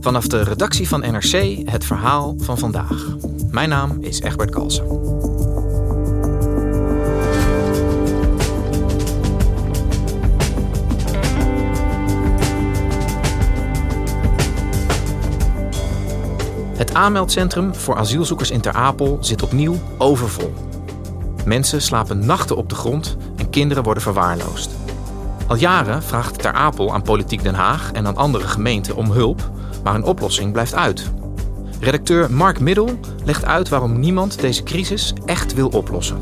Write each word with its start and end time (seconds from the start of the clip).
Vanaf 0.00 0.26
de 0.26 0.42
redactie 0.42 0.88
van 0.88 1.00
NRC 1.00 1.58
het 1.64 1.84
verhaal 1.84 2.34
van 2.38 2.58
vandaag. 2.58 3.06
Mijn 3.50 3.68
naam 3.68 3.96
is 4.00 4.20
Egbert 4.20 4.50
Kalsen. 4.50 4.84
Het 16.76 16.94
aanmeldcentrum 16.94 17.74
voor 17.74 17.96
asielzoekers 17.96 18.50
in 18.50 18.60
Ter 18.60 18.72
Apel 18.72 19.18
zit 19.20 19.42
opnieuw 19.42 19.74
overvol. 19.98 20.52
Mensen 21.44 21.82
slapen 21.82 22.26
nachten 22.26 22.56
op 22.56 22.68
de 22.68 22.74
grond 22.74 23.16
en 23.36 23.50
kinderen 23.50 23.82
worden 23.82 24.02
verwaarloosd. 24.02 24.85
Al 25.46 25.56
jaren 25.56 26.02
vraagt 26.02 26.38
Ter 26.38 26.52
Apel 26.52 26.94
aan 26.94 27.02
Politiek 27.02 27.42
Den 27.42 27.54
Haag 27.54 27.92
en 27.92 28.06
aan 28.06 28.16
andere 28.16 28.46
gemeenten 28.46 28.96
om 28.96 29.10
hulp, 29.10 29.50
maar 29.84 29.94
een 29.94 30.04
oplossing 30.04 30.52
blijft 30.52 30.74
uit. 30.74 31.10
Redacteur 31.80 32.32
Mark 32.32 32.60
Middel 32.60 32.98
legt 33.24 33.44
uit 33.44 33.68
waarom 33.68 34.00
niemand 34.00 34.40
deze 34.40 34.62
crisis 34.62 35.12
echt 35.26 35.54
wil 35.54 35.68
oplossen. 35.68 36.18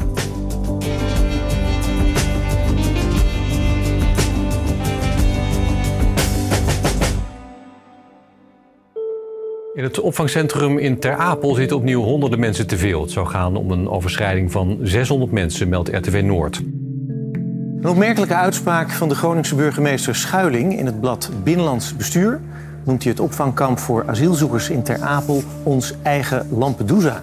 In 9.75 9.83
het 9.83 10.01
opvangcentrum 10.01 10.79
in 10.79 10.99
Ter 10.99 11.17
Apel 11.17 11.55
zitten 11.55 11.77
opnieuw 11.77 12.03
honderden 12.03 12.39
mensen 12.39 12.67
te 12.67 12.77
veel. 12.77 13.01
Het 13.01 13.11
zou 13.11 13.27
gaan 13.27 13.57
om 13.57 13.71
een 13.71 13.89
overschrijding 13.89 14.53
van 14.53 14.79
600 14.83 15.33
mensen, 15.33 15.69
meldt 15.69 15.89
RTW 15.89 16.17
Noord. 16.17 16.63
Een 17.85 17.91
opmerkelijke 17.91 18.35
uitspraak 18.35 18.91
van 18.91 19.09
de 19.09 19.15
Groningse 19.15 19.55
burgemeester 19.55 20.15
Schuiling 20.15 20.79
in 20.79 20.87
het 20.87 21.01
blad 21.01 21.31
Binnenlands 21.43 21.97
Bestuur 21.97 22.41
noemt 22.85 23.03
hij 23.03 23.13
het 23.13 23.21
opvangkamp 23.21 23.79
voor 23.79 24.05
asielzoekers 24.07 24.71
in 24.71 24.83
Ter 24.83 25.03
Apel 25.03 25.43
ons 25.63 25.95
eigen 26.03 26.49
Lampedusa. 26.51 27.23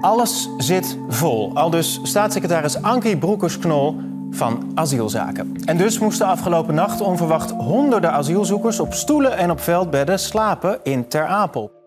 Alles 0.00 0.48
zit 0.58 0.98
vol, 1.08 1.50
al 1.54 1.70
dus 1.70 2.00
staatssecretaris 2.02 2.82
Ankie 2.82 3.16
Broekers-Knol 3.16 3.96
van 4.30 4.72
asielzaken. 4.74 5.56
En 5.64 5.76
dus 5.76 5.98
moesten 5.98 6.26
afgelopen 6.26 6.74
nacht 6.74 7.00
onverwacht 7.00 7.50
honderden 7.50 8.12
asielzoekers 8.12 8.80
op 8.80 8.94
stoelen 8.94 9.36
en 9.36 9.50
op 9.50 9.60
veldbedden 9.60 10.18
slapen 10.18 10.78
in 10.82 11.08
Ter 11.08 11.26
Apel. 11.26 11.77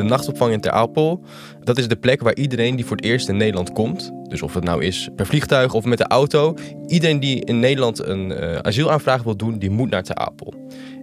De 0.00 0.06
nachtopvang 0.06 0.52
in 0.52 0.60
Ter 0.60 0.70
Apel, 0.70 1.24
dat 1.64 1.78
is 1.78 1.88
de 1.88 1.96
plek 1.96 2.20
waar 2.20 2.34
iedereen 2.34 2.76
die 2.76 2.86
voor 2.86 2.96
het 2.96 3.04
eerst 3.04 3.28
in 3.28 3.36
Nederland 3.36 3.72
komt, 3.72 4.12
dus 4.28 4.42
of 4.42 4.54
het 4.54 4.64
nou 4.64 4.84
is 4.84 5.08
per 5.16 5.26
vliegtuig 5.26 5.74
of 5.74 5.84
met 5.84 5.98
de 5.98 6.06
auto, 6.06 6.54
iedereen 6.86 7.20
die 7.20 7.44
in 7.44 7.60
Nederland 7.60 8.06
een 8.06 8.30
uh, 8.30 8.56
asielaanvraag 8.56 9.22
wil 9.22 9.36
doen, 9.36 9.58
die 9.58 9.70
moet 9.70 9.90
naar 9.90 10.02
Ter 10.02 10.14
Apel. 10.14 10.54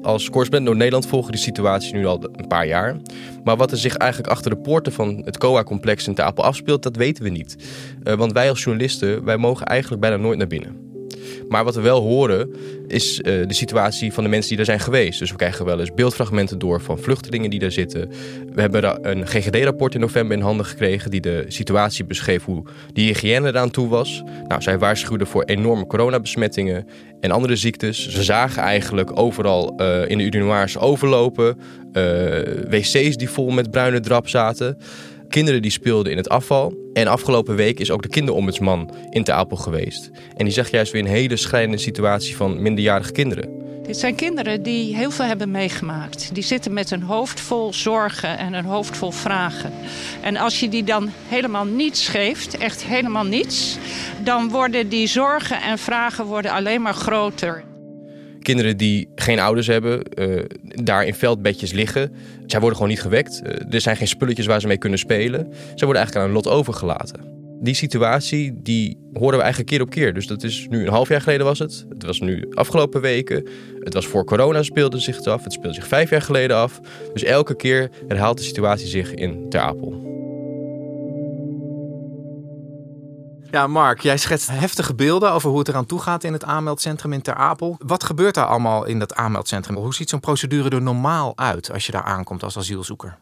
Als 0.02 0.30
correspondent 0.30 0.66
door 0.66 0.76
Nederland 0.76 1.08
volgen 1.08 1.32
die 1.32 1.42
situatie 1.42 1.94
nu 1.94 2.06
al 2.06 2.30
een 2.36 2.48
paar 2.48 2.68
jaar. 2.68 2.98
Maar 3.44 3.58
wat 3.58 3.72
er 3.72 3.78
zich 3.78 3.96
eigenlijk 3.96 4.32
achter 4.32 4.52
de 4.52 4.58
poorten 4.58 4.92
van 4.92 5.22
het 5.26 5.38
COA-complex 5.38 6.08
in 6.08 6.14
Ter 6.14 6.26
Apel 6.26 6.44
afspeelt, 6.44 6.84
dat 6.84 6.96
weten 6.96 7.24
we 7.24 7.30
niet. 7.30 7.56
Uh, 8.04 8.14
want 8.14 8.32
wij 8.32 8.50
als 8.50 8.64
journalisten, 8.64 9.24
wij 9.24 9.38
mogen 9.38 9.66
eigenlijk 9.66 10.02
bijna 10.02 10.18
nooit 10.18 10.38
naar 10.38 10.48
binnen. 10.48 10.87
Maar 11.48 11.64
wat 11.64 11.76
we 11.76 11.82
wel 11.82 12.02
horen 12.02 12.54
is 12.88 13.20
uh, 13.20 13.24
de 13.48 13.54
situatie 13.54 14.14
van 14.14 14.24
de 14.24 14.30
mensen 14.30 14.50
die 14.50 14.60
er 14.60 14.66
zijn 14.66 14.80
geweest. 14.80 15.20
Dus 15.20 15.32
we 15.32 15.38
krijgen 15.38 15.66
wel 15.66 15.80
eens 15.80 15.94
beeldfragmenten 15.94 16.60
door 16.60 16.82
van 16.82 17.00
vluchtelingen 17.00 17.50
die 17.50 17.60
daar 17.60 17.72
zitten. 17.72 18.10
We 18.54 18.62
hebben 18.62 19.10
een 19.10 19.28
GGD-rapport 19.28 19.94
in 19.94 20.00
november 20.00 20.38
in 20.38 20.44
handen 20.44 20.66
gekregen 20.66 21.12
die 21.12 21.22
de 21.22 21.46
situatie 21.48 22.06
beschreef 22.06 22.44
hoe 22.44 22.64
die 22.94 23.08
hygiëne 23.08 23.48
eraan 23.48 23.72
toe 23.72 23.88
was. 23.90 24.24
Nou, 24.48 24.62
zij 24.62 24.78
waarschuwden 24.78 25.28
voor 25.28 25.44
enorme 25.44 25.88
coronabesmettingen 25.88 26.88
en 27.20 27.32
andere 27.32 27.56
ziektes. 27.56 28.10
Ze 28.10 28.24
zagen 28.24 28.64
eigenlijk 28.64 29.20
overal 29.20 29.82
uh, 29.82 30.10
in 30.10 30.18
de 30.18 30.24
urinoirs 30.24 30.78
overlopen. 30.78 31.58
Uh, 31.94 32.04
wc's 32.70 33.18
die 33.18 33.30
vol 33.30 33.50
met 33.50 33.72
bruine 33.72 34.00
drap 34.00 34.28
zaten. 34.28 34.78
Kinderen 35.30 35.62
die 35.62 35.72
speelden 35.72 36.12
in 36.12 36.18
het 36.18 36.30
afval. 36.30 36.74
En 36.94 37.08
afgelopen 37.08 37.56
week 37.56 37.80
is 37.80 37.92
ook 37.92 38.02
de 38.02 38.10
kinderombudsman 38.10 38.96
in 39.10 39.24
Ter 39.24 39.34
Apel 39.34 39.58
geweest. 39.58 40.12
En 40.36 40.46
die 40.46 40.54
zegt 40.54 40.72
juist 40.72 40.92
weer 40.92 41.02
een 41.02 41.08
hele 41.08 41.38
schrijnende 41.38 41.78
situatie 41.78 42.36
van 42.36 42.62
minderjarige 42.62 43.12
kinderen. 43.12 43.58
Dit 43.84 43.98
zijn 43.98 44.16
kinderen 44.16 44.64
die 44.64 44.96
heel 44.96 45.12
veel 45.12 45.26
hebben 45.26 45.52
meegemaakt. 45.52 46.30
Die 46.34 46.44
zitten 46.44 46.74
met 46.74 46.92
een 46.92 47.02
hoofd 47.02 47.40
vol 47.40 47.74
zorgen 47.74 48.38
en 48.38 48.54
een 48.54 48.66
hoofd 48.66 48.98
vol 48.98 49.12
vragen. 49.12 49.74
En 50.22 50.38
als 50.38 50.60
je 50.60 50.70
die 50.70 50.84
dan 50.84 51.12
helemaal 51.28 51.66
niets 51.66 52.08
geeft, 52.08 52.58
echt 52.58 52.84
helemaal 52.84 53.26
niets... 53.26 53.78
dan 54.24 54.50
worden 54.50 54.90
die 54.90 55.08
zorgen 55.08 55.62
en 55.62 55.78
vragen 55.78 56.26
worden 56.26 56.52
alleen 56.52 56.82
maar 56.82 56.94
groter 56.94 57.64
kinderen 58.48 58.78
die 58.78 59.10
geen 59.16 59.40
ouders 59.40 59.68
hebben, 59.68 60.02
uh, 60.20 60.44
daar 60.62 61.06
in 61.06 61.14
veldbedjes 61.14 61.72
liggen. 61.72 62.12
Zij 62.46 62.60
worden 62.60 62.78
gewoon 62.78 62.92
niet 62.92 63.02
gewekt. 63.02 63.42
Uh, 63.44 63.74
er 63.74 63.82
zijn 63.82 63.98
geen 63.98 64.08
spulletjes 64.08 64.46
waar 64.46 64.62
ze 64.62 64.68
mee 64.68 64.78
kunnen 64.78 65.00
spelen. 65.00 65.48
Ze 65.76 65.86
worden 65.86 66.04
eigenlijk 66.04 66.16
aan 66.16 66.22
hun 66.22 66.44
lot 66.44 66.48
overgelaten. 66.48 67.36
Die 67.62 67.74
situatie 67.74 68.62
die 68.62 68.98
horen 69.14 69.36
we 69.38 69.44
eigenlijk 69.44 69.70
keer 69.70 69.82
op 69.82 69.90
keer. 69.90 70.14
Dus 70.14 70.28
dat 70.28 70.44
is 70.44 70.68
nu 70.70 70.82
een 70.82 70.92
half 70.92 71.10
jaar 71.10 71.22
geleden 71.22 71.46
was 71.46 71.60
het. 71.60 71.86
Het 71.90 72.06
was 72.06 72.20
nu 72.20 72.46
afgelopen 72.54 73.02
weken. 73.02 73.48
Het 73.80 73.94
was 73.94 74.08
voor 74.08 74.26
corona 74.26 74.64
speelde 74.64 75.00
zich 75.00 75.16
het 75.16 75.28
af. 75.28 75.44
Het 75.44 75.54
speelde 75.54 75.74
zich 75.74 75.88
vijf 75.88 76.10
jaar 76.10 76.22
geleden 76.22 76.58
af. 76.58 76.80
Dus 77.14 77.24
elke 77.24 77.56
keer 77.56 77.90
herhaalt 78.08 78.38
de 78.38 78.44
situatie 78.44 78.88
zich 78.88 79.14
in 79.14 79.50
Ter 79.50 79.62
Apel. 79.62 80.07
Ja, 83.52 83.68
Mark, 83.68 84.02
jij 84.02 84.18
schetst 84.18 84.50
heftige 84.50 84.96
beelden 84.96 85.32
over 85.32 85.50
hoe 85.50 85.60
het 85.60 85.68
eraan 85.68 85.86
toe 85.86 86.00
gaat 86.00 86.24
in 86.24 86.34
het 86.34 86.44
aanmeldcentrum 86.44 87.14
in 87.14 87.22
Ter 87.22 87.34
Apel. 87.34 87.76
Wat 87.80 88.04
gebeurt 88.04 88.36
daar 88.36 88.46
allemaal 88.46 88.86
in 88.86 89.00
dat 89.00 89.16
aanmeldcentrum? 89.16 89.76
Hoe 89.76 89.94
ziet 89.94 90.10
zo'n 90.10 90.20
procedure 90.20 90.70
er 90.70 90.82
normaal 90.82 91.34
uit 91.36 91.72
als 91.72 91.86
je 91.86 91.92
daar 91.92 92.04
aankomt 92.04 92.44
als 92.44 92.58
asielzoeker? 92.58 93.18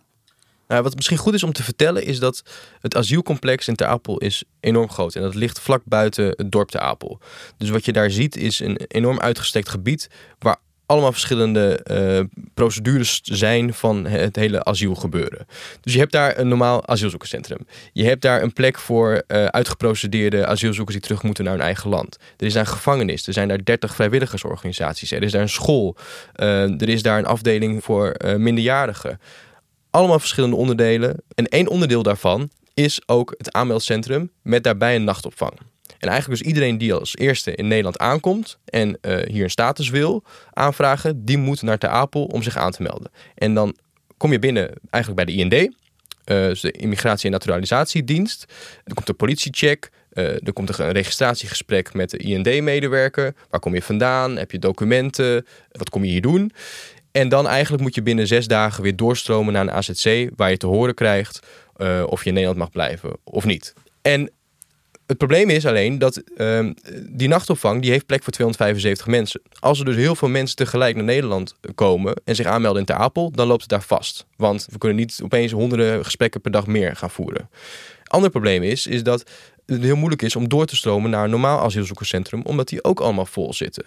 Nou, 0.68 0.84
wat 0.84 0.96
misschien 0.96 1.18
goed 1.18 1.34
is 1.34 1.44
om 1.44 1.54
te 1.54 1.64
vertellen 1.64 2.04
is 2.04 2.20
dat 2.20 2.44
het 2.80 2.96
asielcomplex 2.96 3.68
in 3.68 3.76
Ter 3.76 3.88
Apel 3.88 4.18
is 4.18 4.44
enorm 4.60 4.90
groot. 4.90 5.16
En 5.16 5.22
dat 5.22 5.36
ligt 5.36 5.60
vlak 5.60 5.82
buiten 5.86 6.26
het 6.26 6.52
dorp 6.52 6.70
Ter 6.70 6.80
Apel. 6.80 7.20
Dus 7.58 7.70
wat 7.70 7.86
je 7.86 7.92
daar 7.92 8.12
ziet 8.12 8.36
is 8.36 8.60
een 8.60 8.82
enorm 8.88 9.20
uitgestrekt 9.20 9.70
gebied 9.70 10.10
waar 10.40 10.58
allemaal 10.86 11.12
verschillende 11.12 11.86
uh, 11.92 12.42
procedures 12.54 13.20
zijn 13.24 13.74
van 13.74 14.06
het 14.06 14.36
hele 14.36 14.64
asielgebeuren. 14.64 15.46
Dus 15.82 15.94
je 15.94 16.00
hebt 16.00 16.12
daar 16.12 16.38
een 16.38 16.48
normaal 16.48 16.88
asielzoekerscentrum. 16.88 17.68
Je 17.94 18.06
hebt 18.06 18.22
daar 18.22 18.42
een 18.42 18.54
plek 18.54 18.80
voor 18.80 19.24
uh, 19.28 19.46
uitgeprocedeerde 19.46 20.46
asielzoekers 20.46 20.98
die 20.98 21.06
terug 21.06 21.24
moeten 21.24 21.44
naar 21.44 21.54
hun 21.54 21.64
eigen 21.64 21.90
land. 21.90 22.18
Er 22.38 22.46
is 22.46 22.54
daar 22.54 22.66
een 22.66 22.72
gevangenis. 22.72 23.28
Er 23.28 23.34
zijn 23.34 23.48
daar 23.48 23.64
30 23.64 23.96
vrijwilligersorganisaties. 23.96 25.12
Er 25.12 25.24
is 25.24 25.32
daar 25.32 25.42
een 25.42 25.50
school. 25.50 25.96
Uh, 26.36 26.82
er 26.82 26.90
is 26.90 27.02
daar 27.02 27.18
een 27.18 27.26
afdeling 27.26 27.84
voor 27.84 28.16
minderjarigen. 28.38 29.20
Allemaal 29.90 30.20
verschillende 30.20 30.56
onderdelen. 30.56 31.22
En 31.36 31.48
één 31.48 31.68
onderdeel 31.68 32.04
daarvan 32.04 32.50
is 32.74 33.02
ook 33.06 33.34
het 33.38 33.52
aanmeldcentrum 33.52 34.32
met 34.42 34.64
daarbij 34.64 34.96
een 34.96 35.04
nachtopvang. 35.04 35.54
En 36.00 36.10
eigenlijk 36.10 36.40
dus 36.40 36.50
iedereen 36.50 36.78
die 36.78 36.94
als 36.94 37.18
eerste 37.18 37.56
in 37.56 37.68
Nederland 37.68 37.98
aankomt 37.98 38.58
en 38.66 38.98
uh, 39.02 39.18
hier 39.28 39.44
een 39.44 39.50
status 39.50 39.90
wil 39.90 40.24
aanvragen, 40.54 41.26
die 41.26 41.38
moet 41.38 41.62
naar 41.62 41.78
Ter 41.78 41.90
Apel 41.90 42.26
om 42.26 42.44
zich 42.44 42.58
aan 42.58 42.72
te 42.72 42.82
melden. 42.82 43.12
En 43.36 43.54
dan 43.54 43.76
kom 44.18 44.32
je 44.32 44.40
binnen 44.40 44.74
eigenlijk 44.90 45.26
bij 45.26 45.36
de 45.36 45.42
IND, 45.42 45.54
uh, 45.54 45.68
dus 46.26 46.62
de 46.62 46.72
Immigratie- 46.72 47.26
en 47.26 47.32
Naturalisatiedienst. 47.32 48.46
Dan 48.84 48.94
komt 48.94 49.08
de 49.08 49.14
politiecheck. 49.14 49.90
er 50.14 50.54
komt 50.54 50.80
een 50.80 50.92
registratiegesprek 50.92 51.94
met 51.94 52.10
de 52.10 52.18
IND-medewerker. 52.18 53.34
Waar 53.50 53.60
kom 53.60 53.74
je 53.74 53.82
vandaan? 53.82 54.38
Heb 54.38 54.52
je 54.52 54.60
documenten? 54.60 55.46
Wat 55.72 55.90
kom 55.90 56.04
je 56.04 56.12
hier 56.12 56.22
doen? 56.22 56.52
En 57.12 57.30
dan 57.30 57.48
eigenlijk 57.48 57.84
moet 57.84 57.96
je 57.96 58.02
binnen 58.02 58.28
zes 58.28 58.48
dagen 58.48 58.84
weer 58.84 58.96
doorstromen 58.96 59.54
naar 59.54 59.62
een 59.62 59.72
AZC, 59.72 60.30
waar 60.36 60.50
je 60.50 60.58
te 60.58 60.68
horen 60.68 60.94
krijgt 60.94 61.40
of 62.06 62.22
je 62.22 62.28
in 62.28 62.34
Nederland 62.34 62.58
mag 62.58 62.72
blijven 62.72 63.18
of 63.24 63.46
niet. 63.46 63.74
En 64.02 64.30
het 65.06 65.18
probleem 65.18 65.50
is 65.50 65.66
alleen 65.66 65.98
dat 65.98 66.22
uh, 66.38 66.70
die 67.10 67.28
nachtopvang 67.28 67.82
die 67.82 67.92
heeft 67.92 68.06
plek 68.06 68.24
voor 68.24 68.34
275 68.34 69.08
mensen. 69.08 69.42
Als 69.60 69.80
er 69.80 69.86
dus 69.86 69.96
heel 69.96 70.16
veel 70.16 70.28
mensen 70.28 70.56
tegelijk 70.56 70.96
naar 70.96 71.04
Nederland 71.04 71.56
komen 71.76 72.22
en 72.24 72.36
zich 72.36 72.46
aanmelden 72.46 72.80
in 72.80 72.86
Ter 72.86 72.96
Apel, 72.96 73.32
dan 73.32 73.48
loopt 73.48 73.62
het 73.62 73.70
daar 73.70 73.82
vast. 73.82 74.26
Want 74.38 74.68
we 74.70 74.78
kunnen 74.78 74.98
niet 74.98 75.20
opeens 75.24 75.52
honderden 75.52 76.04
gesprekken 76.04 76.42
per 76.42 76.52
dag 76.52 76.68
meer 76.68 76.96
gaan 76.96 77.12
voeren. 77.12 77.50
Ander 78.04 78.30
probleem 78.30 78.64
is, 78.64 78.88
is 78.88 79.04
dat 79.04 79.30
het 79.66 79.82
heel 79.82 79.96
moeilijk 79.96 80.22
is 80.22 80.36
om 80.36 80.50
door 80.50 80.66
te 80.66 80.76
stromen 80.76 81.10
naar 81.10 81.24
een 81.24 81.30
normaal 81.30 81.60
asielzoekerscentrum, 81.60 82.42
omdat 82.42 82.68
die 82.68 82.84
ook 82.84 83.00
allemaal 83.00 83.26
vol 83.26 83.54
zitten. 83.54 83.86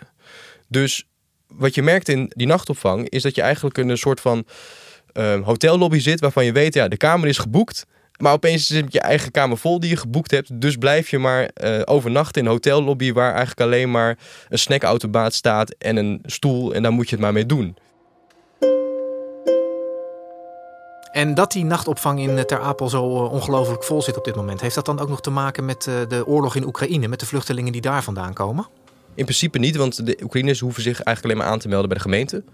Dus 0.69 1.07
wat 1.47 1.75
je 1.75 1.83
merkt 1.83 2.09
in 2.09 2.33
die 2.37 2.47
nachtopvang 2.47 3.09
is 3.09 3.23
dat 3.23 3.35
je 3.35 3.43
eigenlijk 3.43 3.79
in 3.79 3.89
een 3.89 3.99
soort 3.99 4.21
van 4.21 4.45
uh, 5.15 5.41
hotellobby 5.45 5.99
zit 5.99 6.21
waarvan 6.21 6.45
je 6.45 6.53
weet, 6.53 6.75
ja, 6.75 6.89
de 6.89 6.97
kamer 6.97 7.29
is 7.29 7.39
geboekt. 7.39 7.87
Maar 8.19 8.33
opeens 8.33 8.67
zit 8.67 8.93
je 8.93 9.01
eigen 9.01 9.31
kamer 9.31 9.59
vol 9.59 9.81
die 9.81 9.91
je 9.91 9.97
geboekt 9.97 10.31
hebt. 10.31 10.61
Dus 10.61 10.77
blijf 10.77 11.11
je 11.11 11.19
maar 11.19 11.51
uh, 11.65 11.81
overnachten 11.85 12.41
in 12.41 12.47
een 12.47 12.53
hotellobby 12.53 13.13
waar 13.13 13.31
eigenlijk 13.31 13.61
alleen 13.61 13.91
maar 13.91 14.19
een 14.49 14.59
snackautomaat 14.59 15.35
staat 15.35 15.75
en 15.79 15.97
een 15.97 16.21
stoel. 16.25 16.75
En 16.75 16.83
daar 16.83 16.93
moet 16.93 17.09
je 17.09 17.15
het 17.15 17.25
maar 17.25 17.33
mee 17.33 17.47
doen. 17.47 17.77
En 21.13 21.35
dat 21.35 21.53
die 21.53 21.65
nachtopvang 21.65 22.21
in 22.21 22.47
Ter 22.47 22.61
Apel 22.61 22.89
zo 22.89 23.25
eh, 23.25 23.33
ongelooflijk 23.33 23.85
vol 23.85 24.03
zit 24.03 24.17
op 24.17 24.25
dit 24.25 24.37
moment, 24.37 24.61
heeft 24.61 24.75
dat 24.75 24.85
dan 24.85 25.01
ook 25.01 25.09
nog 25.09 25.21
te 25.21 25.31
maken 25.31 25.65
met 25.65 25.87
eh, 25.87 25.95
de 26.09 26.27
oorlog 26.27 26.55
in 26.55 26.67
Oekraïne, 26.67 27.09
met 27.09 27.21
de 27.21 27.27
vluchtelingen 27.27 27.73
die 27.73 27.81
daar 27.81 28.03
vandaan 28.03 28.33
komen? 28.33 28.67
In 29.19 29.25
principe 29.25 29.59
niet, 29.59 29.77
want 29.77 30.07
de 30.07 30.19
Oekraïners 30.23 30.61
hoeven 30.61 30.83
zich 30.83 31.01
eigenlijk 31.01 31.25
alleen 31.25 31.37
maar 31.37 31.55
aan 31.55 31.59
te 31.59 31.69
melden 31.69 31.89
bij 31.89 31.97
de 31.97 32.03
gemeente. 32.03 32.45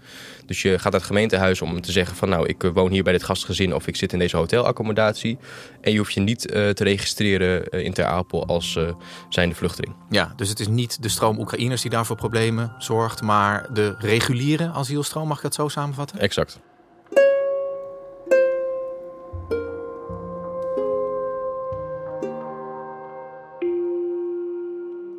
Dus 0.45 0.61
je 0.61 0.69
gaat 0.69 0.91
naar 0.91 1.01
het 1.01 1.03
gemeentehuis 1.03 1.61
om 1.61 1.81
te 1.81 1.91
zeggen 1.91 2.15
van 2.15 2.29
nou, 2.29 2.47
ik 2.47 2.63
eh, 2.63 2.71
woon 2.73 2.91
hier 2.91 3.03
bij 3.03 3.13
dit 3.13 3.23
gastgezin 3.23 3.75
of 3.75 3.87
ik 3.87 3.95
zit 3.95 4.13
in 4.13 4.19
deze 4.19 4.37
hotelaccommodatie. 4.37 5.37
En 5.81 5.91
je 5.91 5.97
hoeft 5.97 6.13
je 6.13 6.19
niet 6.19 6.47
uh, 6.51 6.69
te 6.69 6.83
registreren 6.83 7.63
uh, 7.69 7.83
in 7.85 7.93
Ter 7.93 8.05
Apel 8.05 8.45
als 8.45 8.75
uh, 8.75 8.89
zijnde 9.29 9.55
vluchteling. 9.55 9.95
Ja, 10.09 10.33
dus 10.35 10.49
het 10.49 10.59
is 10.59 10.67
niet 10.67 11.01
de 11.01 11.09
stroom 11.09 11.39
Oekraïners 11.39 11.81
die 11.81 11.91
daarvoor 11.91 12.15
problemen 12.15 12.75
zorgt, 12.77 13.21
maar 13.21 13.73
de 13.73 13.95
reguliere 13.99 14.71
asielstroom, 14.71 15.27
mag 15.27 15.37
ik 15.37 15.43
dat 15.43 15.53
zo 15.53 15.67
samenvatten? 15.67 16.19
Exact. 16.19 16.59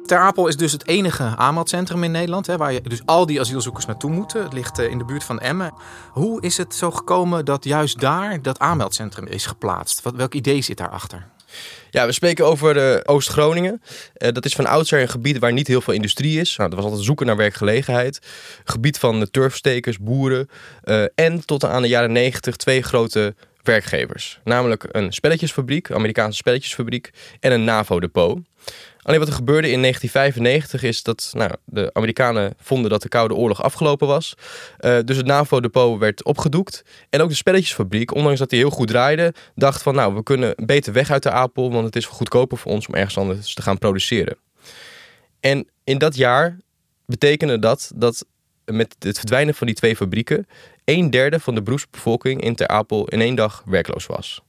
Ter 0.07 0.19
Apel 0.19 0.47
is 0.47 0.57
dus 0.57 0.73
het 0.73 0.87
enige 0.87 1.23
aanmeldcentrum 1.37 2.05
in 2.05 2.11
Nederland, 2.11 2.47
hè, 2.47 2.57
waar 2.57 2.73
je 2.73 2.81
dus 2.81 3.01
al 3.05 3.27
die 3.27 3.41
asielzoekers 3.41 3.87
naartoe 3.87 4.11
moeten. 4.11 4.43
Het 4.43 4.53
ligt 4.53 4.79
in 4.79 4.99
de 4.99 5.05
buurt 5.05 5.25
van 5.25 5.41
Emmen. 5.41 5.73
Hoe 6.11 6.43
is 6.43 6.57
het 6.57 6.75
zo 6.75 6.91
gekomen 6.91 7.45
dat 7.45 7.65
juist 7.65 8.01
daar 8.01 8.43
dat 8.43 8.59
aanmeldcentrum 8.59 9.27
is 9.27 9.47
geplaatst? 9.47 10.03
Wat, 10.03 10.15
welk 10.15 10.35
idee 10.35 10.63
zit 10.63 10.77
daarachter? 10.77 11.27
Ja, 11.91 12.07
we 12.07 12.13
spreken 12.13 12.47
over 12.47 12.95
uh, 12.95 13.01
Oost-Groningen. 13.05 13.83
Uh, 14.19 14.33
dat 14.33 14.45
is 14.45 14.55
van 14.55 14.67
oudsher 14.67 15.01
een 15.01 15.09
gebied 15.09 15.39
waar 15.39 15.53
niet 15.53 15.67
heel 15.67 15.81
veel 15.81 15.95
industrie 15.95 16.41
is. 16.41 16.57
Nou, 16.57 16.69
dat 16.69 16.79
was 16.79 16.89
altijd 16.89 17.07
zoeken 17.07 17.27
naar 17.27 17.37
werkgelegenheid. 17.37 18.19
Gebied 18.65 18.99
van 18.99 19.29
turfstekers, 19.31 19.99
boeren. 19.99 20.49
En 21.15 21.45
tot 21.45 21.65
aan 21.65 21.83
de 21.83 21.89
jaren 21.89 22.13
negentig 22.13 22.57
twee 22.57 22.83
grote 22.83 23.35
werkgevers. 23.67 24.41
Namelijk 24.45 24.85
een 24.91 25.13
spelletjesfabriek, 25.13 25.91
Amerikaanse 25.91 26.37
spelletjesfabriek 26.37 27.11
en 27.41 27.53
een 27.53 27.65
NAVO-depot. 27.65 28.39
Alleen 29.03 29.19
wat 29.19 29.29
er 29.29 29.35
gebeurde 29.35 29.71
in 29.71 29.81
1995 29.81 30.83
is 30.83 31.03
dat 31.03 31.31
nou, 31.33 31.51
de 31.65 31.91
Amerikanen 31.93 32.55
vonden 32.61 32.91
dat 32.91 33.03
de 33.03 33.09
Koude 33.09 33.35
Oorlog 33.35 33.63
afgelopen 33.63 34.07
was. 34.07 34.35
Uh, 34.81 34.99
dus 35.05 35.17
het 35.17 35.27
NAVO-depot 35.27 35.99
werd 35.99 36.25
opgedoekt. 36.25 36.85
En 37.11 37.21
ook 37.21 37.29
de 37.29 37.35
spelletjesfabriek, 37.35 38.15
ondanks 38.15 38.39
dat 38.39 38.51
die 38.51 38.59
heel 38.59 38.71
goed 38.71 38.89
draaide, 38.89 39.35
dacht 39.55 39.83
van 39.83 39.95
nou, 39.95 40.15
we 40.15 40.23
kunnen 40.23 40.55
beter 40.57 40.93
weg 40.93 41.11
uit 41.11 41.23
de 41.23 41.31
Apel, 41.31 41.73
want 41.73 41.85
het 41.85 41.97
is 41.97 42.07
goedkoper 42.07 42.59
voor 42.59 42.73
ons 42.73 42.87
om 42.87 42.95
ergens 42.95 43.19
anders 43.19 43.55
te 43.55 43.63
gaan 43.63 43.79
produceren. 43.79 44.37
En 45.41 45.69
in 45.85 45.99
dat 45.99 46.17
jaar 46.17 46.57
betekende 47.07 47.59
dat 47.59 47.91
dat 47.95 48.25
met 48.73 48.97
het 48.99 49.19
verdwijnen 49.19 49.55
van 49.55 49.67
die 49.67 49.77
twee 49.77 49.97
fabrieken 49.97 50.47
een 50.85 51.11
derde 51.11 51.41
van 51.41 51.55
de 51.55 51.63
beroepsbevolking 51.63 52.41
in 52.41 52.55
Ter 52.55 52.69
Apel 52.69 53.09
in 53.09 53.21
één 53.21 53.35
dag 53.35 53.63
werkloos 53.67 54.07
was. 54.07 54.43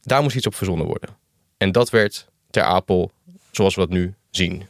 Daar 0.00 0.22
moest 0.22 0.36
iets 0.36 0.46
op 0.46 0.54
verzonnen 0.54 0.86
worden. 0.86 1.10
En 1.56 1.72
dat 1.72 1.90
werd 1.90 2.26
Ter 2.50 2.62
Apel 2.62 3.10
zoals 3.50 3.74
we 3.74 3.80
dat 3.80 3.90
nu 3.90 4.14
zien. 4.30 4.66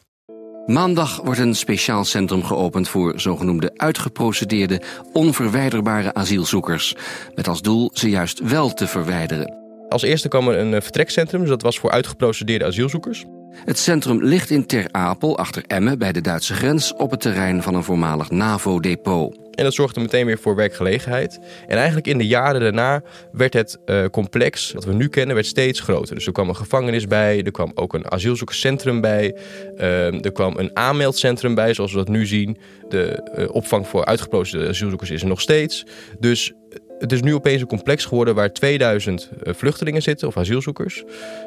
Maandag 0.66 1.16
wordt 1.16 1.40
een 1.40 1.54
speciaal 1.54 2.04
centrum 2.04 2.44
geopend 2.44 2.88
voor 2.88 3.20
zogenoemde 3.20 3.70
uitgeprocedeerde, 3.76 4.82
onverwijderbare 5.12 6.14
asielzoekers. 6.14 6.94
Met 7.34 7.48
als 7.48 7.62
doel 7.62 7.90
ze 7.92 8.08
juist 8.10 8.38
wel 8.38 8.72
te 8.72 8.86
verwijderen. 8.86 9.54
Als 9.88 10.02
eerste 10.02 10.28
kwam 10.28 10.48
er 10.48 10.58
een 10.58 10.82
vertrekcentrum, 10.82 11.40
dus 11.40 11.48
dat 11.48 11.62
was 11.62 11.78
voor 11.78 11.90
uitgeprocedeerde 11.90 12.64
asielzoekers. 12.64 13.24
Het 13.54 13.78
centrum 13.78 14.24
ligt 14.24 14.50
in 14.50 14.66
Ter 14.66 14.86
Apel, 14.90 15.38
achter 15.38 15.64
Emmen, 15.66 15.98
bij 15.98 16.12
de 16.12 16.20
Duitse 16.20 16.54
grens, 16.54 16.94
op 16.94 17.10
het 17.10 17.20
terrein 17.20 17.62
van 17.62 17.74
een 17.74 17.84
voormalig 17.84 18.30
NAVO-depot. 18.30 19.36
En 19.54 19.64
dat 19.64 19.74
zorgde 19.74 20.00
meteen 20.00 20.26
weer 20.26 20.38
voor 20.38 20.56
werkgelegenheid. 20.56 21.38
En 21.66 21.76
eigenlijk 21.76 22.06
in 22.06 22.18
de 22.18 22.26
jaren 22.26 22.60
daarna 22.60 23.02
werd 23.32 23.54
het 23.54 23.78
uh, 23.86 24.04
complex, 24.04 24.72
dat 24.72 24.84
we 24.84 24.92
nu 24.92 25.08
kennen, 25.08 25.34
werd 25.34 25.46
steeds 25.46 25.80
groter. 25.80 26.14
Dus 26.14 26.26
er 26.26 26.32
kwam 26.32 26.48
een 26.48 26.56
gevangenis 26.56 27.06
bij, 27.06 27.42
er 27.42 27.50
kwam 27.50 27.72
ook 27.74 27.94
een 27.94 28.10
asielzoekerscentrum 28.10 29.00
bij, 29.00 29.36
uh, 29.76 30.24
er 30.24 30.32
kwam 30.32 30.56
een 30.56 30.76
aanmeldcentrum 30.76 31.54
bij, 31.54 31.74
zoals 31.74 31.92
we 31.92 31.98
dat 31.98 32.08
nu 32.08 32.26
zien. 32.26 32.58
De 32.88 33.30
uh, 33.38 33.54
opvang 33.54 33.88
voor 33.88 34.04
uitgeprocedeerde 34.04 34.68
asielzoekers 34.68 35.10
is 35.10 35.22
er 35.22 35.28
nog 35.28 35.40
steeds. 35.40 35.86
Dus 36.18 36.52
het 36.98 37.12
is 37.12 37.22
nu 37.22 37.34
opeens 37.34 37.60
een 37.60 37.66
complex 37.66 38.04
geworden 38.04 38.34
waar 38.34 38.52
2000 38.52 39.30
eh, 39.42 39.54
vluchtelingen 39.54 40.02
zitten 40.02 40.28
of 40.28 40.36
asielzoekers. 40.36 41.04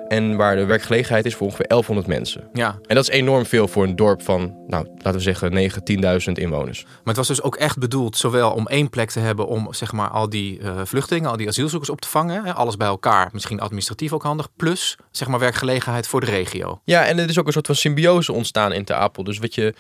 En 0.08 0.36
waar 0.36 0.56
de 0.56 0.66
werkgelegenheid 0.66 1.26
is 1.26 1.36
voor 1.36 1.46
ongeveer 1.46 1.68
1100 1.68 2.08
mensen. 2.08 2.50
Ja. 2.54 2.80
En 2.86 2.96
dat 2.96 3.04
is 3.04 3.16
enorm 3.16 3.46
veel 3.46 3.68
voor 3.68 3.84
een 3.84 3.96
dorp 3.96 4.22
van, 4.22 4.56
nou, 4.68 4.88
laten 4.98 5.14
we 5.14 5.20
zeggen, 5.20 5.54
9, 5.54 5.82
10.000 6.28 6.32
inwoners. 6.34 6.84
Maar 6.84 7.02
het 7.04 7.18
was 7.18 7.28
dus 7.28 7.42
ook 7.42 7.56
echt 7.56 7.78
bedoeld 7.78 8.18
zowel 8.18 8.52
om 8.52 8.68
één 8.68 8.90
plek 8.90 9.10
te 9.10 9.20
hebben 9.20 9.48
om 9.48 9.74
zeg 9.74 9.92
maar, 9.92 10.10
al 10.10 10.30
die 10.30 10.60
uh, 10.60 10.82
vluchtelingen, 10.84 11.30
al 11.30 11.38
die 11.38 11.48
asielzoekers 11.48 11.90
op 11.90 12.02
te 12.02 12.08
vangen. 12.08 12.44
Hè, 12.44 12.54
alles 12.54 12.78
bij 12.78 12.88
elkaar, 12.88 13.30
misschien 13.34 13.60
administratief 13.60 14.14
ook 14.14 14.24
handig. 14.24 14.48
Plus 14.56 14.98
zeg 15.12 15.28
maar, 15.28 15.40
werkgelegenheid 15.40 16.08
voor 16.08 16.20
de 16.20 16.26
regio. 16.26 16.82
Ja, 16.84 17.06
en 17.06 17.20
er 17.20 17.30
is 17.30 17.40
ook 17.40 17.48
een 17.48 17.54
soort 17.54 17.66
van 17.66 17.76
symbiose 17.76 18.34
ontstaan 18.34 18.74
in 18.74 18.86
Ter 18.86 18.96
Apel. 18.96 19.24
Dus 19.24 19.38
wat 19.38 19.56
je 19.56 19.74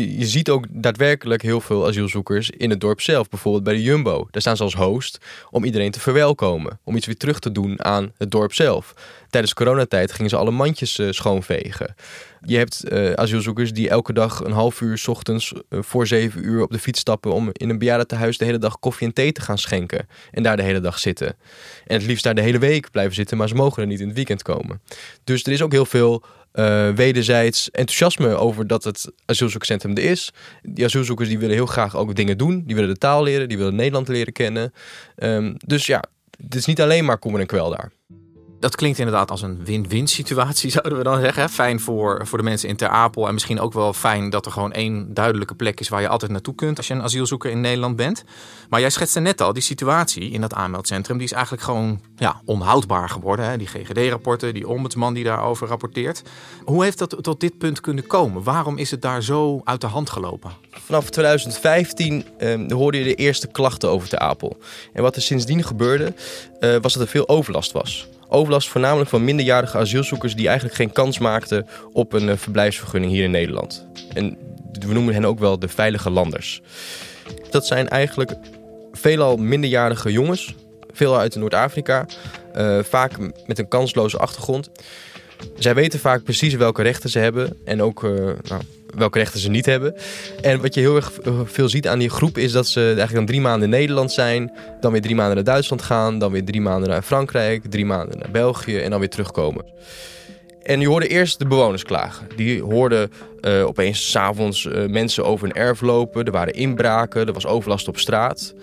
je, 0.00 0.26
ziet 0.26 0.50
ook 0.50 0.66
daadwerkelijk 0.70 1.42
heel 1.42 1.60
veel 1.60 1.86
asielzoekers 1.86 2.50
in 2.50 2.70
het 2.70 2.80
dorp 2.80 3.00
zelf. 3.00 3.28
Bijvoorbeeld 3.28 3.64
bij 3.64 3.74
de 3.74 3.82
Jumbo. 3.82 4.26
Daar 4.30 4.40
staan 4.40 4.56
ze 4.56 4.62
als 4.62 4.74
host 4.74 5.18
om 5.50 5.64
iedereen 5.64 5.90
te 5.90 6.00
verwelkomen. 6.00 6.78
Om 6.84 6.96
iets 6.96 7.06
weer 7.06 7.16
terug 7.16 7.38
te 7.38 7.52
doen 7.52 7.84
aan 7.84 8.12
het 8.18 8.30
dorp 8.30 8.52
zelf. 8.52 8.94
Tijdens 9.30 9.54
coronatijd 9.54 10.12
gingen 10.12 10.30
ze 10.30 10.36
alle 10.36 10.50
mandjes 10.50 10.98
uh, 10.98 11.10
schoonvegen. 11.10 11.94
Je 12.40 12.56
hebt 12.56 12.84
uh, 12.88 13.12
asielzoekers 13.12 13.72
die 13.72 13.88
elke 13.88 14.12
dag 14.12 14.44
een 14.44 14.52
half 14.52 14.80
uur 14.80 14.98
s 14.98 15.08
ochtends 15.08 15.52
uh, 15.52 15.82
voor 15.82 16.06
zeven 16.06 16.44
uur 16.44 16.62
op 16.62 16.70
de 16.70 16.78
fiets 16.78 17.00
stappen 17.00 17.32
om 17.32 17.50
in 17.52 17.70
een 17.70 17.78
bejaardentehuis 17.78 18.38
de 18.38 18.44
hele 18.44 18.58
dag 18.58 18.78
koffie 18.78 19.06
en 19.06 19.12
thee 19.12 19.32
te 19.32 19.40
gaan 19.40 19.58
schenken. 19.58 20.08
En 20.30 20.42
daar 20.42 20.56
de 20.56 20.62
hele 20.62 20.80
dag 20.80 20.98
zitten. 20.98 21.36
En 21.86 21.96
het 21.96 22.06
liefst 22.06 22.24
daar 22.24 22.34
de 22.34 22.40
hele 22.40 22.58
week 22.58 22.90
blijven 22.90 23.14
zitten, 23.14 23.36
maar 23.36 23.48
ze 23.48 23.54
mogen 23.54 23.82
er 23.82 23.88
niet 23.88 24.00
in 24.00 24.06
het 24.06 24.16
weekend 24.16 24.42
komen. 24.42 24.80
Dus 25.24 25.44
er 25.44 25.52
is 25.52 25.62
ook 25.62 25.72
heel 25.72 25.86
veel 25.86 26.24
uh, 26.54 26.90
wederzijds 26.90 27.70
enthousiasme 27.70 28.34
over 28.34 28.66
dat 28.66 28.84
het 28.84 29.12
asielzoekerscentrum 29.24 29.96
er 29.96 30.02
is. 30.04 30.32
Die 30.62 30.84
asielzoekers 30.84 31.28
die 31.28 31.38
willen 31.38 31.54
heel 31.54 31.66
graag 31.66 31.96
ook 31.96 32.14
dingen 32.14 32.38
doen. 32.38 32.62
Die 32.66 32.74
willen 32.74 32.90
de 32.90 32.98
taal 32.98 33.22
leren, 33.22 33.48
die 33.48 33.58
willen 33.58 33.74
Nederland 33.74 34.08
leren 34.08 34.32
kennen. 34.32 34.72
Um, 35.16 35.54
dus 35.66 35.86
ja, 35.86 36.02
het 36.42 36.54
is 36.54 36.64
niet 36.64 36.80
alleen 36.80 37.04
maar 37.04 37.18
kommer 37.18 37.40
en 37.40 37.46
kwel 37.46 37.70
daar 37.70 37.92
dat 38.60 38.76
klinkt 38.76 38.98
inderdaad 38.98 39.30
als 39.30 39.42
een 39.42 39.64
win-win 39.64 40.06
situatie, 40.06 40.70
zouden 40.80 40.98
we 40.98 41.04
dan 41.04 41.20
zeggen. 41.20 41.48
Fijn 41.48 41.80
voor, 41.80 42.26
voor 42.26 42.38
de 42.38 42.44
mensen 42.44 42.68
in 42.68 42.76
Ter 42.76 42.88
Apel. 42.88 43.26
En 43.26 43.32
misschien 43.32 43.60
ook 43.60 43.72
wel 43.72 43.92
fijn 43.92 44.30
dat 44.30 44.46
er 44.46 44.52
gewoon 44.52 44.72
één 44.72 45.14
duidelijke 45.14 45.54
plek 45.54 45.80
is 45.80 45.88
waar 45.88 46.00
je 46.00 46.08
altijd 46.08 46.30
naartoe 46.30 46.54
kunt 46.54 46.76
als 46.76 46.86
je 46.86 46.94
een 46.94 47.02
asielzoeker 47.02 47.50
in 47.50 47.60
Nederland 47.60 47.96
bent. 47.96 48.24
Maar 48.68 48.80
jij 48.80 48.90
schetste 48.90 49.20
net 49.20 49.40
al, 49.40 49.52
die 49.52 49.62
situatie 49.62 50.30
in 50.30 50.40
dat 50.40 50.54
aanmeldcentrum, 50.54 51.16
die 51.16 51.26
is 51.26 51.32
eigenlijk 51.32 51.62
gewoon 51.62 52.00
ja, 52.16 52.40
onhoudbaar 52.44 53.08
geworden. 53.08 53.44
Hè? 53.44 53.56
Die 53.56 53.66
GGD-rapporten, 53.66 54.54
die 54.54 54.68
ombudsman 54.68 55.14
die 55.14 55.24
daarover 55.24 55.68
rapporteert. 55.68 56.22
Hoe 56.64 56.84
heeft 56.84 56.98
dat 56.98 57.16
tot 57.20 57.40
dit 57.40 57.58
punt 57.58 57.80
kunnen 57.80 58.06
komen? 58.06 58.42
Waarom 58.42 58.78
is 58.78 58.90
het 58.90 59.02
daar 59.02 59.22
zo 59.22 59.60
uit 59.64 59.80
de 59.80 59.86
hand 59.86 60.10
gelopen? 60.10 60.52
Vanaf 60.70 61.10
2015 61.10 62.24
eh, 62.38 62.60
hoorde 62.68 62.98
je 62.98 63.04
de 63.04 63.14
eerste 63.14 63.46
klachten 63.46 63.90
over 63.90 64.08
Ter 64.08 64.18
Apel. 64.18 64.56
En 64.92 65.02
wat 65.02 65.16
er 65.16 65.22
sindsdien 65.22 65.62
gebeurde, 65.62 66.14
uh, 66.60 66.76
was 66.80 66.92
dat 66.92 67.02
er 67.02 67.08
veel 67.08 67.28
overlast 67.28 67.72
was. 67.72 68.08
Overlast 68.28 68.68
voornamelijk 68.68 69.10
van 69.10 69.24
minderjarige 69.24 69.78
asielzoekers 69.78 70.34
die 70.34 70.46
eigenlijk 70.46 70.76
geen 70.76 70.92
kans 70.92 71.18
maakten 71.18 71.66
op 71.92 72.12
een 72.12 72.28
uh, 72.28 72.36
verblijfsvergunning 72.36 73.12
hier 73.12 73.24
in 73.24 73.30
Nederland. 73.30 73.86
En 74.14 74.38
we 74.72 74.92
noemen 74.92 75.14
hen 75.14 75.24
ook 75.24 75.38
wel 75.38 75.58
de 75.58 75.68
veilige 75.68 76.10
landers. 76.10 76.62
Dat 77.50 77.66
zijn 77.66 77.88
eigenlijk 77.88 78.34
veelal 78.92 79.36
minderjarige 79.36 80.12
jongens, 80.12 80.54
veelal 80.92 81.18
uit 81.18 81.34
Noord-Afrika, 81.34 82.06
uh, 82.56 82.78
vaak 82.82 83.12
met 83.46 83.58
een 83.58 83.68
kansloze 83.68 84.18
achtergrond. 84.18 84.70
Zij 85.58 85.74
weten 85.74 85.98
vaak 85.98 86.22
precies 86.22 86.54
welke 86.54 86.82
rechten 86.82 87.10
ze 87.10 87.18
hebben 87.18 87.56
en 87.64 87.82
ook 87.82 88.02
nou, 88.02 88.62
welke 88.96 89.18
rechten 89.18 89.40
ze 89.40 89.50
niet 89.50 89.66
hebben. 89.66 89.94
En 90.42 90.60
wat 90.60 90.74
je 90.74 90.80
heel 90.80 90.96
erg 90.96 91.12
veel 91.44 91.68
ziet 91.68 91.88
aan 91.88 91.98
die 91.98 92.10
groep 92.10 92.38
is 92.38 92.52
dat 92.52 92.66
ze 92.66 92.80
eigenlijk 92.80 93.14
dan 93.14 93.26
drie 93.26 93.40
maanden 93.40 93.62
in 93.72 93.78
Nederland 93.78 94.12
zijn, 94.12 94.52
dan 94.80 94.92
weer 94.92 95.00
drie 95.00 95.14
maanden 95.14 95.34
naar 95.34 95.44
Duitsland 95.44 95.82
gaan, 95.82 96.18
dan 96.18 96.32
weer 96.32 96.44
drie 96.44 96.60
maanden 96.60 96.88
naar 96.88 97.02
Frankrijk, 97.02 97.62
drie 97.70 97.86
maanden 97.86 98.18
naar 98.18 98.30
België 98.30 98.78
en 98.78 98.90
dan 98.90 98.98
weer 98.98 99.08
terugkomen. 99.08 99.64
En 100.62 100.80
je 100.80 100.88
hoorde 100.88 101.06
eerst 101.06 101.38
de 101.38 101.46
bewoners 101.46 101.82
klagen. 101.82 102.26
Die 102.36 102.62
hoorden 102.62 103.10
uh, 103.40 103.66
opeens 103.66 104.10
s'avonds 104.10 104.64
uh, 104.64 104.86
mensen 104.86 105.24
over 105.24 105.46
een 105.46 105.54
erf 105.54 105.80
lopen. 105.80 106.24
Er 106.24 106.32
waren 106.32 106.54
inbraken, 106.54 107.26
er 107.26 107.32
was 107.32 107.46
overlast 107.46 107.88
op 107.88 107.98
straat. 107.98 108.54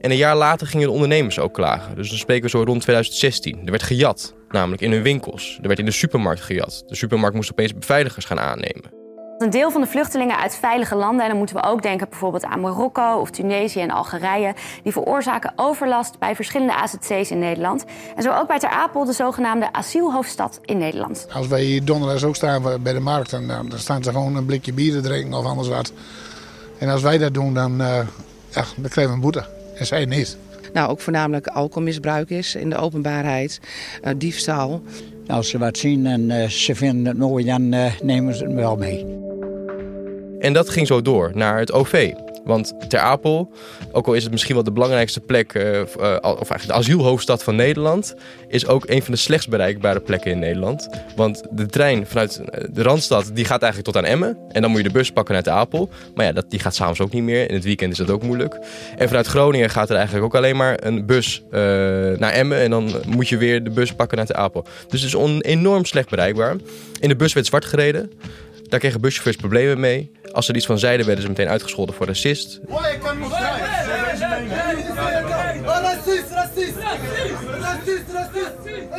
En 0.00 0.10
een 0.10 0.16
jaar 0.16 0.36
later 0.36 0.66
gingen 0.66 0.86
de 0.86 0.92
ondernemers 0.92 1.38
ook 1.38 1.54
klagen. 1.54 1.94
Dus 1.94 2.08
dan 2.08 2.18
spreken 2.18 2.44
we 2.44 2.50
zo 2.50 2.62
rond 2.62 2.82
2016. 2.82 3.60
Er 3.64 3.70
werd 3.70 3.82
gejat, 3.82 4.34
namelijk 4.48 4.82
in 4.82 4.92
hun 4.92 5.02
winkels. 5.02 5.58
Er 5.62 5.66
werd 5.66 5.78
in 5.78 5.84
de 5.84 5.90
supermarkt 5.90 6.40
gejat. 6.40 6.82
De 6.86 6.96
supermarkt 6.96 7.36
moest 7.36 7.50
opeens 7.50 7.74
beveiligers 7.74 8.24
gaan 8.24 8.40
aannemen. 8.40 8.90
Een 9.40 9.50
deel 9.50 9.70
van 9.70 9.80
de 9.80 9.86
vluchtelingen 9.86 10.38
uit 10.38 10.54
veilige 10.54 10.94
landen, 10.94 11.22
en 11.22 11.28
dan 11.28 11.38
moeten 11.38 11.56
we 11.56 11.62
ook 11.62 11.82
denken 11.82 12.08
bijvoorbeeld 12.08 12.44
aan 12.44 12.60
Marokko 12.60 13.20
of 13.20 13.30
Tunesië 13.30 13.80
en 13.80 13.90
Algerije, 13.90 14.54
die 14.82 14.92
veroorzaken 14.92 15.52
overlast 15.56 16.18
bij 16.18 16.34
verschillende 16.34 16.74
AZC's 16.74 17.30
in 17.30 17.38
Nederland. 17.38 17.84
En 18.16 18.22
zo 18.22 18.32
ook 18.32 18.46
bij 18.46 18.58
Ter 18.58 18.68
Apel, 18.68 19.04
de 19.04 19.12
zogenaamde 19.12 19.72
asielhoofdstad 19.72 20.60
in 20.64 20.78
Nederland. 20.78 21.26
Als 21.32 21.46
wij 21.46 21.62
hier 21.62 21.84
donderdag 21.84 22.24
ook 22.24 22.36
staan 22.36 22.62
bij 22.82 22.92
de 22.92 23.00
markt, 23.00 23.30
dan, 23.30 23.46
dan 23.46 23.70
staan 23.74 24.02
ze 24.02 24.10
gewoon 24.10 24.36
een 24.36 24.44
blikje 24.44 24.72
bier 24.72 24.92
te 24.92 25.00
drinken 25.00 25.38
of 25.38 25.44
anders 25.44 25.68
wat. 25.68 25.92
En 26.78 26.88
als 26.88 27.02
wij 27.02 27.18
dat 27.18 27.34
doen, 27.34 27.54
dan, 27.54 27.72
uh, 27.80 27.86
ja, 28.48 28.64
dan 28.76 28.88
krijgen 28.88 29.06
we 29.06 29.12
een 29.12 29.20
boete. 29.20 29.44
En 29.74 29.86
zij 29.86 30.04
niet. 30.04 30.36
Nou, 30.72 30.90
ook 30.90 31.00
voornamelijk 31.00 31.46
alcoholmisbruik 31.46 32.30
is 32.30 32.54
in 32.54 32.70
de 32.70 32.76
openbaarheid, 32.76 33.60
uh, 34.04 34.10
diefstal. 34.16 34.82
Als 35.26 35.48
ze 35.48 35.58
wat 35.58 35.78
zien 35.78 36.06
en 36.06 36.30
uh, 36.30 36.48
ze 36.48 36.74
vinden 36.74 37.06
het 37.06 37.18
mooi, 37.18 37.44
dan 37.44 37.68
nemen 38.02 38.34
ze 38.34 38.44
het 38.44 38.54
wel 38.54 38.76
mee. 38.76 39.28
En 40.40 40.52
dat 40.52 40.68
ging 40.68 40.86
zo 40.86 41.02
door 41.02 41.30
naar 41.34 41.58
het 41.58 41.72
OV. 41.72 42.12
Want 42.44 42.74
Ter 42.88 42.98
Apel, 42.98 43.52
ook 43.92 44.06
al 44.06 44.14
is 44.14 44.22
het 44.22 44.32
misschien 44.32 44.54
wel 44.54 44.64
de 44.64 44.72
belangrijkste 44.72 45.20
plek, 45.20 45.54
uh, 45.54 45.80
of 45.80 46.00
eigenlijk 46.22 46.66
de 46.66 46.72
asielhoofdstad 46.72 47.42
van 47.42 47.56
Nederland, 47.56 48.14
is 48.48 48.66
ook 48.66 48.88
een 48.88 49.02
van 49.02 49.14
de 49.14 49.20
slechtst 49.20 49.48
bereikbare 49.48 50.00
plekken 50.00 50.30
in 50.30 50.38
Nederland. 50.38 50.88
Want 51.16 51.42
de 51.50 51.66
trein 51.66 52.06
vanuit 52.06 52.38
eh, 52.38 52.64
de 52.70 52.82
Randstad, 52.82 53.30
die 53.34 53.44
gaat 53.44 53.62
eigenlijk 53.62 53.92
tot 53.92 54.02
aan 54.02 54.10
Emmen. 54.10 54.38
En 54.48 54.62
dan 54.62 54.70
moet 54.70 54.80
je 54.80 54.86
de 54.86 54.92
bus 54.92 55.10
pakken 55.10 55.34
naar 55.34 55.42
Ter 55.42 55.52
Apel. 55.52 55.90
Maar 56.14 56.26
ja, 56.26 56.42
die 56.48 56.58
gaat 56.58 56.74
s'avonds 56.74 57.00
ook 57.00 57.12
niet 57.12 57.22
meer. 57.22 57.48
In 57.48 57.54
het 57.54 57.64
weekend 57.64 57.92
is 57.92 57.98
dat 57.98 58.10
ook 58.10 58.22
moeilijk. 58.22 58.58
En 58.96 59.06
vanuit 59.08 59.26
Groningen 59.26 59.70
gaat 59.70 59.90
er 59.90 59.96
eigenlijk 59.96 60.24
ook 60.24 60.34
alleen 60.34 60.56
maar 60.56 60.84
een 60.84 61.06
bus 61.06 61.42
naar 62.18 62.32
Emmen. 62.32 62.58
En 62.58 62.70
dan 62.70 62.94
moet 63.06 63.28
je 63.28 63.36
weer 63.36 63.64
de 63.64 63.70
bus 63.70 63.92
pakken 63.92 64.16
naar 64.16 64.26
Ter 64.26 64.36
Apel. 64.36 64.64
Dus 64.88 65.02
het 65.02 65.14
is 65.14 65.40
enorm 65.40 65.84
slecht 65.84 66.10
bereikbaar. 66.10 66.56
In 67.00 67.08
de 67.08 67.16
bus 67.16 67.32
werd 67.32 67.46
zwart 67.46 67.64
gereden. 67.64 68.10
Daar 68.70 68.80
kregen 68.80 69.00
buschauffeurs 69.00 69.36
problemen 69.36 69.80
mee. 69.80 70.10
Als 70.32 70.44
ze 70.44 70.50
er 70.50 70.56
iets 70.56 70.66
van 70.66 70.78
zeiden, 70.78 71.06
werden 71.06 71.22
ze 71.24 71.30
meteen 71.30 71.48
uitgescholden 71.48 71.94
voor 71.94 72.06
racist. 72.06 72.60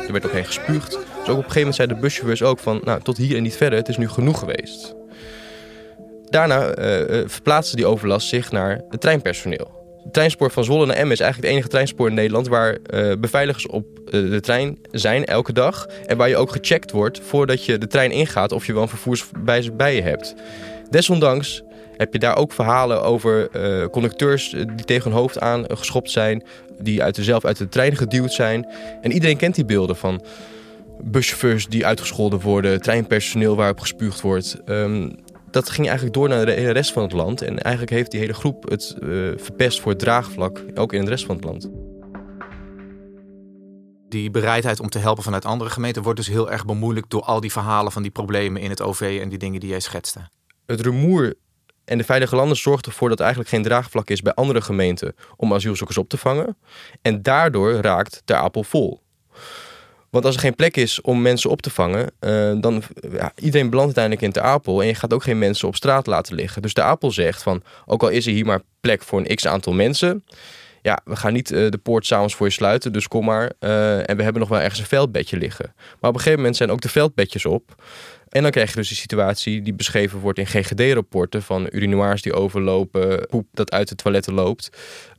Er 0.06 0.12
werd 0.12 0.26
ook 0.26 0.32
heen 0.32 0.44
gespuugd. 0.44 0.90
Dus 0.90 0.98
ook 1.00 1.28
op 1.28 1.28
een 1.28 1.34
gegeven 1.36 1.58
moment 1.58 1.74
zeiden 1.74 1.96
de 1.96 2.02
buschauffeurs 2.02 2.42
ook 2.42 2.58
van... 2.58 2.80
nou, 2.84 3.02
tot 3.02 3.16
hier 3.16 3.36
en 3.36 3.42
niet 3.42 3.56
verder, 3.56 3.78
het 3.78 3.88
is 3.88 3.96
nu 3.96 4.08
genoeg 4.08 4.38
geweest. 4.38 4.94
Daarna 6.24 6.78
uh, 6.78 7.22
verplaatste 7.26 7.76
die 7.76 7.86
overlast 7.86 8.28
zich 8.28 8.52
naar 8.52 8.80
het 8.88 9.00
treinpersoneel. 9.00 9.80
Het 10.02 10.12
treinspoor 10.12 10.50
van 10.50 10.64
Zwolle 10.64 10.86
naar 10.86 10.96
Emmen 10.96 11.12
is 11.12 11.20
eigenlijk 11.20 11.48
het 11.48 11.56
enige 11.56 11.72
treinspoor 11.72 12.08
in 12.08 12.14
Nederland... 12.14 12.48
waar 12.48 12.78
uh, 12.94 13.12
beveiligers 13.18 13.66
op 13.66 13.86
uh, 14.04 14.10
de 14.30 14.40
trein 14.40 14.78
zijn 14.90 15.24
elke 15.24 15.52
dag. 15.52 15.86
En 16.06 16.16
waar 16.16 16.28
je 16.28 16.36
ook 16.36 16.50
gecheckt 16.50 16.90
wordt 16.90 17.20
voordat 17.20 17.64
je 17.64 17.78
de 17.78 17.86
trein 17.86 18.10
ingaat... 18.10 18.52
of 18.52 18.66
je 18.66 18.72
wel 18.72 18.82
een 18.82 18.88
vervoersbewijs 18.88 19.76
bij 19.76 19.94
je 19.94 20.02
hebt. 20.02 20.34
Desondanks 20.92 21.62
heb 21.96 22.12
je 22.12 22.18
daar 22.18 22.36
ook 22.36 22.52
verhalen 22.52 23.02
over 23.02 23.48
uh, 23.56 23.86
conducteurs 23.86 24.50
die 24.50 24.84
tegen 24.84 25.10
hun 25.10 25.20
hoofd 25.20 25.40
aan 25.40 25.64
geschopt 25.68 26.10
zijn... 26.10 26.44
die 26.78 27.02
uit 27.02 27.14
de, 27.14 27.24
zelf 27.24 27.44
uit 27.44 27.56
de 27.56 27.68
trein 27.68 27.96
geduwd 27.96 28.32
zijn. 28.32 28.66
En 29.00 29.12
iedereen 29.12 29.36
kent 29.36 29.54
die 29.54 29.64
beelden 29.64 29.96
van 29.96 30.24
buschauffeurs 31.00 31.66
die 31.66 31.86
uitgescholden 31.86 32.40
worden... 32.40 32.80
treinpersoneel 32.80 33.56
waarop 33.56 33.80
gespuugd 33.80 34.20
wordt... 34.20 34.60
Um, 34.66 35.14
dat 35.50 35.70
ging 35.70 35.86
eigenlijk 35.86 36.16
door 36.16 36.28
naar 36.28 36.46
de 36.46 36.70
rest 36.70 36.92
van 36.92 37.02
het 37.02 37.12
land. 37.12 37.42
En 37.42 37.58
eigenlijk 37.58 37.94
heeft 37.94 38.10
die 38.10 38.20
hele 38.20 38.34
groep 38.34 38.70
het 38.70 38.96
verpest 39.36 39.80
voor 39.80 39.90
het 39.90 40.00
draagvlak, 40.00 40.64
ook 40.74 40.92
in 40.92 41.04
de 41.04 41.10
rest 41.10 41.24
van 41.24 41.36
het 41.36 41.44
land. 41.44 41.70
Die 44.08 44.30
bereidheid 44.30 44.80
om 44.80 44.88
te 44.88 44.98
helpen 44.98 45.22
vanuit 45.22 45.44
andere 45.44 45.70
gemeenten 45.70 46.02
wordt 46.02 46.18
dus 46.18 46.28
heel 46.28 46.50
erg 46.50 46.64
bemoeilijkt 46.64 47.10
door 47.10 47.22
al 47.22 47.40
die 47.40 47.52
verhalen 47.52 47.92
van 47.92 48.02
die 48.02 48.10
problemen 48.10 48.62
in 48.62 48.70
het 48.70 48.82
OV 48.82 49.18
en 49.22 49.28
die 49.28 49.38
dingen 49.38 49.60
die 49.60 49.68
jij 49.68 49.80
schetste. 49.80 50.20
Het 50.66 50.80
rumoer 50.80 51.34
en 51.84 51.98
de 51.98 52.04
Veilige 52.04 52.36
Landen 52.36 52.56
zorgt 52.56 52.86
ervoor 52.86 53.08
dat 53.08 53.18
er 53.18 53.24
eigenlijk 53.24 53.54
geen 53.54 53.62
draagvlak 53.64 54.10
is 54.10 54.22
bij 54.22 54.34
andere 54.34 54.60
gemeenten 54.60 55.14
om 55.36 55.54
asielzoekers 55.54 55.98
op 55.98 56.08
te 56.08 56.16
vangen. 56.16 56.56
En 57.02 57.22
daardoor 57.22 57.72
raakt 57.72 58.22
de 58.24 58.34
Apel 58.34 58.64
vol. 58.64 59.00
Want 60.10 60.24
als 60.24 60.34
er 60.34 60.40
geen 60.40 60.54
plek 60.54 60.76
is 60.76 61.00
om 61.00 61.22
mensen 61.22 61.50
op 61.50 61.62
te 61.62 61.70
vangen, 61.70 62.12
uh, 62.20 62.52
dan 62.60 62.82
ja, 63.12 63.32
iedereen 63.36 63.70
belandt 63.70 63.98
uiteindelijk 63.98 64.22
in 64.22 64.42
de 64.42 64.48
Apel 64.48 64.80
en 64.80 64.86
je 64.86 64.94
gaat 64.94 65.12
ook 65.12 65.22
geen 65.22 65.38
mensen 65.38 65.68
op 65.68 65.76
straat 65.76 66.06
laten 66.06 66.34
liggen. 66.34 66.62
Dus 66.62 66.74
de 66.74 66.82
Apel 66.82 67.10
zegt 67.10 67.42
van, 67.42 67.62
ook 67.86 68.02
al 68.02 68.08
is 68.08 68.26
er 68.26 68.32
hier 68.32 68.46
maar 68.46 68.62
plek 68.80 69.02
voor 69.02 69.18
een 69.18 69.34
x 69.34 69.46
aantal 69.46 69.72
mensen, 69.72 70.24
ja, 70.82 71.00
we 71.04 71.16
gaan 71.16 71.32
niet 71.32 71.50
uh, 71.50 71.70
de 71.70 71.78
poort 71.78 72.06
s'avonds 72.06 72.34
voor 72.34 72.46
je 72.46 72.52
sluiten, 72.52 72.92
dus 72.92 73.08
kom 73.08 73.24
maar. 73.24 73.52
Uh, 73.60 74.08
en 74.08 74.16
we 74.16 74.22
hebben 74.22 74.40
nog 74.40 74.50
wel 74.50 74.60
ergens 74.60 74.80
een 74.80 74.86
veldbedje 74.86 75.36
liggen. 75.36 75.72
Maar 75.76 76.10
op 76.10 76.14
een 76.14 76.14
gegeven 76.14 76.38
moment 76.38 76.56
zijn 76.56 76.70
ook 76.70 76.80
de 76.80 76.88
veldbedjes 76.88 77.46
op. 77.46 77.82
En 78.28 78.42
dan 78.42 78.50
krijg 78.50 78.70
je 78.70 78.76
dus 78.76 78.88
die 78.88 78.96
situatie 78.96 79.62
die 79.62 79.74
beschreven 79.74 80.18
wordt 80.18 80.38
in 80.38 80.46
GGD-rapporten 80.46 81.42
van 81.42 81.68
urinoirs 81.70 82.22
die 82.22 82.32
overlopen, 82.32 83.26
poep 83.26 83.46
dat 83.52 83.72
uit 83.72 83.88
de 83.88 83.94
toiletten 83.94 84.34
loopt, 84.34 84.68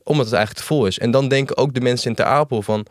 omdat 0.02 0.24
het 0.24 0.34
eigenlijk 0.34 0.66
te 0.66 0.74
vol 0.74 0.86
is. 0.86 0.98
En 0.98 1.10
dan 1.10 1.28
denken 1.28 1.56
ook 1.56 1.74
de 1.74 1.80
mensen 1.80 2.08
in 2.10 2.16
Ter 2.16 2.24
Apel 2.24 2.62
van, 2.62 2.86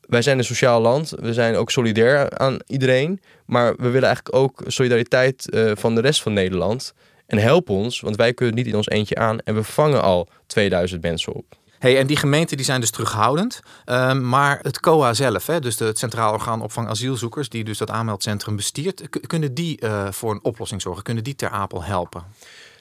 wij 0.00 0.22
zijn 0.22 0.38
een 0.38 0.44
sociaal 0.44 0.80
land. 0.80 1.12
We 1.20 1.32
zijn 1.32 1.56
ook 1.56 1.70
solidair 1.70 2.38
aan 2.38 2.56
iedereen. 2.66 3.20
Maar 3.46 3.76
we 3.76 3.88
willen 3.88 4.06
eigenlijk 4.06 4.36
ook 4.36 4.62
solidariteit 4.66 5.46
uh, 5.50 5.70
van 5.74 5.94
de 5.94 6.00
rest 6.00 6.22
van 6.22 6.32
Nederland. 6.32 6.94
En 7.26 7.38
help 7.38 7.70
ons, 7.70 8.00
want 8.00 8.16
wij 8.16 8.34
kunnen 8.34 8.54
niet 8.54 8.66
in 8.66 8.76
ons 8.76 8.88
eentje 8.88 9.14
aan. 9.14 9.38
En 9.38 9.54
we 9.54 9.62
vangen 9.62 10.02
al 10.02 10.28
2000 10.46 11.02
mensen 11.02 11.32
op. 11.32 11.56
Hey, 11.78 11.98
en 11.98 12.06
die 12.06 12.16
gemeenten 12.16 12.56
die 12.56 12.66
zijn 12.66 12.80
dus 12.80 12.90
terughoudend. 12.90 13.60
Um, 13.86 14.28
maar 14.28 14.58
het 14.62 14.80
COA 14.80 15.14
zelf, 15.14 15.46
hè, 15.46 15.60
dus 15.60 15.78
het 15.78 15.98
Centraal 15.98 16.32
Orgaan 16.32 16.62
Opvang 16.62 16.88
Asielzoekers, 16.88 17.48
die 17.48 17.64
dus 17.64 17.78
dat 17.78 17.90
aanmeldcentrum 17.90 18.56
bestiert, 18.56 19.26
kunnen 19.26 19.54
die 19.54 19.80
uh, 19.80 20.10
voor 20.10 20.30
een 20.30 20.44
oplossing 20.44 20.82
zorgen? 20.82 21.02
Kunnen 21.02 21.24
die 21.24 21.36
Ter 21.36 21.50
Apel 21.50 21.82
helpen? 21.82 22.24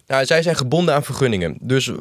Nou, 0.07 0.25
zij 0.25 0.41
zijn 0.41 0.55
gebonden 0.55 0.93
aan 0.93 1.03
vergunningen. 1.03 1.57
Dus 1.61 1.87
uh, 1.87 1.95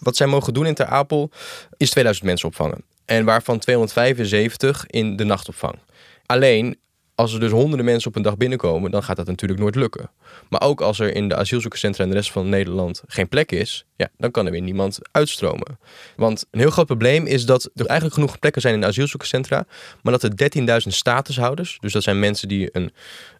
wat 0.00 0.16
zij 0.16 0.26
mogen 0.26 0.54
doen 0.54 0.66
in 0.66 0.74
Ter 0.74 0.86
Apel 0.86 1.30
is 1.76 1.90
2000 1.90 2.26
mensen 2.26 2.48
opvangen. 2.48 2.82
En 3.04 3.24
waarvan 3.24 3.58
275 3.58 4.86
in 4.86 5.16
de 5.16 5.24
nachtopvang. 5.24 5.78
Alleen 6.26 6.78
als 7.20 7.32
er 7.32 7.40
dus 7.40 7.50
honderden 7.50 7.84
mensen 7.84 8.08
op 8.08 8.16
een 8.16 8.22
dag 8.22 8.36
binnenkomen, 8.36 8.90
dan 8.90 9.02
gaat 9.02 9.16
dat 9.16 9.26
natuurlijk 9.26 9.60
nooit 9.60 9.74
lukken. 9.74 10.10
Maar 10.48 10.62
ook 10.62 10.80
als 10.80 10.98
er 10.98 11.14
in 11.14 11.28
de 11.28 11.36
asielzoekerscentra 11.36 12.04
in 12.04 12.10
de 12.10 12.16
rest 12.16 12.32
van 12.32 12.48
Nederland 12.48 13.02
geen 13.06 13.28
plek 13.28 13.52
is, 13.52 13.84
ja, 13.96 14.08
dan 14.18 14.30
kan 14.30 14.46
er 14.46 14.52
weer 14.52 14.60
niemand 14.60 14.98
uitstromen. 15.10 15.78
Want 16.16 16.46
een 16.50 16.60
heel 16.60 16.70
groot 16.70 16.86
probleem 16.86 17.26
is 17.26 17.46
dat 17.46 17.70
er 17.74 17.86
eigenlijk 17.86 18.14
genoeg 18.14 18.38
plekken 18.38 18.62
zijn 18.62 18.74
in 18.74 18.80
de 18.80 18.86
asielzoekerscentra, 18.86 19.66
maar 20.02 20.18
dat 20.18 20.22
er 20.22 20.82
13.000 20.82 20.88
statushouders, 20.88 21.78
dus 21.80 21.92
dat 21.92 22.02
zijn 22.02 22.18
mensen 22.18 22.48
die 22.48 22.68
een 22.72 22.92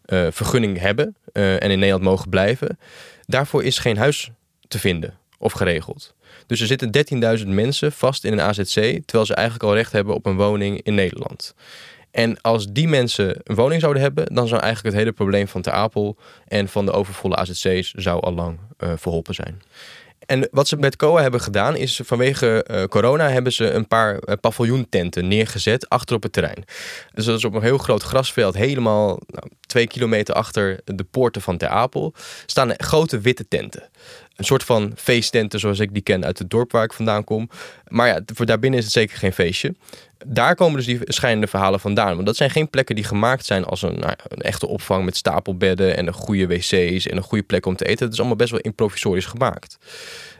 uh, 0.05 0.27
vergunning 0.31 0.79
hebben 0.79 1.15
uh, 1.33 1.53
en 1.53 1.71
in 1.71 1.79
Nederland 1.79 2.03
mogen 2.03 2.29
blijven, 2.29 2.79
daarvoor 3.25 3.63
is 3.63 3.77
geen 3.77 3.97
huis 3.97 4.31
te 4.67 4.79
vinden 4.79 5.17
of 5.37 5.51
geregeld. 5.51 6.15
Dus 6.45 6.61
er 6.61 6.67
zitten 6.67 7.39
13.000 7.39 7.47
mensen 7.47 7.91
vast 7.91 8.23
in 8.23 8.33
een 8.33 8.41
AZC, 8.41 8.73
terwijl 9.05 9.25
ze 9.25 9.35
eigenlijk 9.35 9.65
al 9.65 9.75
recht 9.75 9.91
hebben 9.91 10.15
op 10.15 10.25
een 10.25 10.35
woning 10.35 10.81
in 10.81 10.95
Nederland. 10.95 11.53
En 12.11 12.41
als 12.41 12.67
die 12.67 12.87
mensen 12.87 13.39
een 13.43 13.55
woning 13.55 13.81
zouden 13.81 14.01
hebben, 14.01 14.25
dan 14.33 14.47
zou 14.47 14.61
eigenlijk 14.61 14.95
het 14.95 15.03
hele 15.03 15.15
probleem 15.15 15.47
van 15.47 15.61
Ter 15.61 15.73
Apel 15.73 16.17
en 16.47 16.67
van 16.67 16.85
de 16.85 16.91
overvolle 16.91 17.35
AZC's 17.35 17.91
zou 17.91 18.21
al 18.21 18.33
lang 18.33 18.59
uh, 18.79 18.91
verholpen 18.95 19.33
zijn. 19.33 19.61
En 20.25 20.47
wat 20.51 20.67
ze 20.67 20.77
met 20.77 20.95
COA 20.95 21.21
hebben 21.21 21.41
gedaan 21.41 21.75
is 21.75 22.01
vanwege 22.03 22.65
uh, 22.71 22.83
corona 22.83 23.29
hebben 23.29 23.51
ze 23.51 23.71
een 23.71 23.87
paar 23.87 24.13
uh, 24.13 24.35
paviljoententen 24.41 25.27
neergezet 25.27 25.89
achter 25.89 26.15
op 26.15 26.23
het 26.23 26.33
terrein. 26.33 26.63
Dus 27.13 27.25
dat 27.25 27.37
is 27.37 27.45
op 27.45 27.53
een 27.53 27.61
heel 27.61 27.77
groot 27.77 28.03
grasveld, 28.03 28.55
helemaal 28.55 29.19
nou, 29.27 29.47
twee 29.61 29.87
kilometer 29.87 30.35
achter 30.35 30.79
de 30.85 31.03
poorten 31.03 31.41
van 31.41 31.57
Ter 31.57 31.67
Apel, 31.67 32.13
staan 32.45 32.73
grote 32.77 33.19
witte 33.19 33.47
tenten. 33.47 33.89
Een 34.35 34.45
soort 34.45 34.63
van 34.63 34.91
feesttenten 34.95 35.59
zoals 35.59 35.79
ik 35.79 35.93
die 35.93 36.01
ken 36.01 36.25
uit 36.25 36.39
het 36.39 36.49
dorp 36.49 36.71
waar 36.71 36.83
ik 36.83 36.93
vandaan 36.93 37.23
kom. 37.23 37.49
Maar 37.87 38.07
ja, 38.07 38.21
voor 38.33 38.45
daarbinnen 38.45 38.79
is 38.79 38.85
het 38.85 38.93
zeker 38.93 39.17
geen 39.17 39.33
feestje. 39.33 39.75
Daar 40.25 40.55
komen 40.55 40.75
dus 40.75 40.85
die 40.85 40.99
schijnende 41.03 41.47
verhalen 41.47 41.79
vandaan. 41.79 42.13
Want 42.13 42.25
dat 42.25 42.35
zijn 42.35 42.49
geen 42.49 42.69
plekken 42.69 42.95
die 42.95 43.03
gemaakt 43.03 43.45
zijn 43.45 43.65
als 43.65 43.81
een, 43.81 43.99
nou, 43.99 44.13
een 44.27 44.41
echte 44.41 44.67
opvang 44.67 45.05
met 45.05 45.15
stapelbedden 45.15 45.97
en 45.97 46.07
een 46.07 46.13
goede 46.13 46.47
wc's 46.47 47.07
en 47.07 47.17
een 47.17 47.23
goede 47.23 47.43
plek 47.43 47.65
om 47.65 47.75
te 47.75 47.85
eten. 47.85 48.03
Het 48.03 48.13
is 48.13 48.19
allemaal 48.19 48.37
best 48.37 48.51
wel 48.51 48.59
improvisorisch 48.59 49.25
gemaakt. 49.25 49.77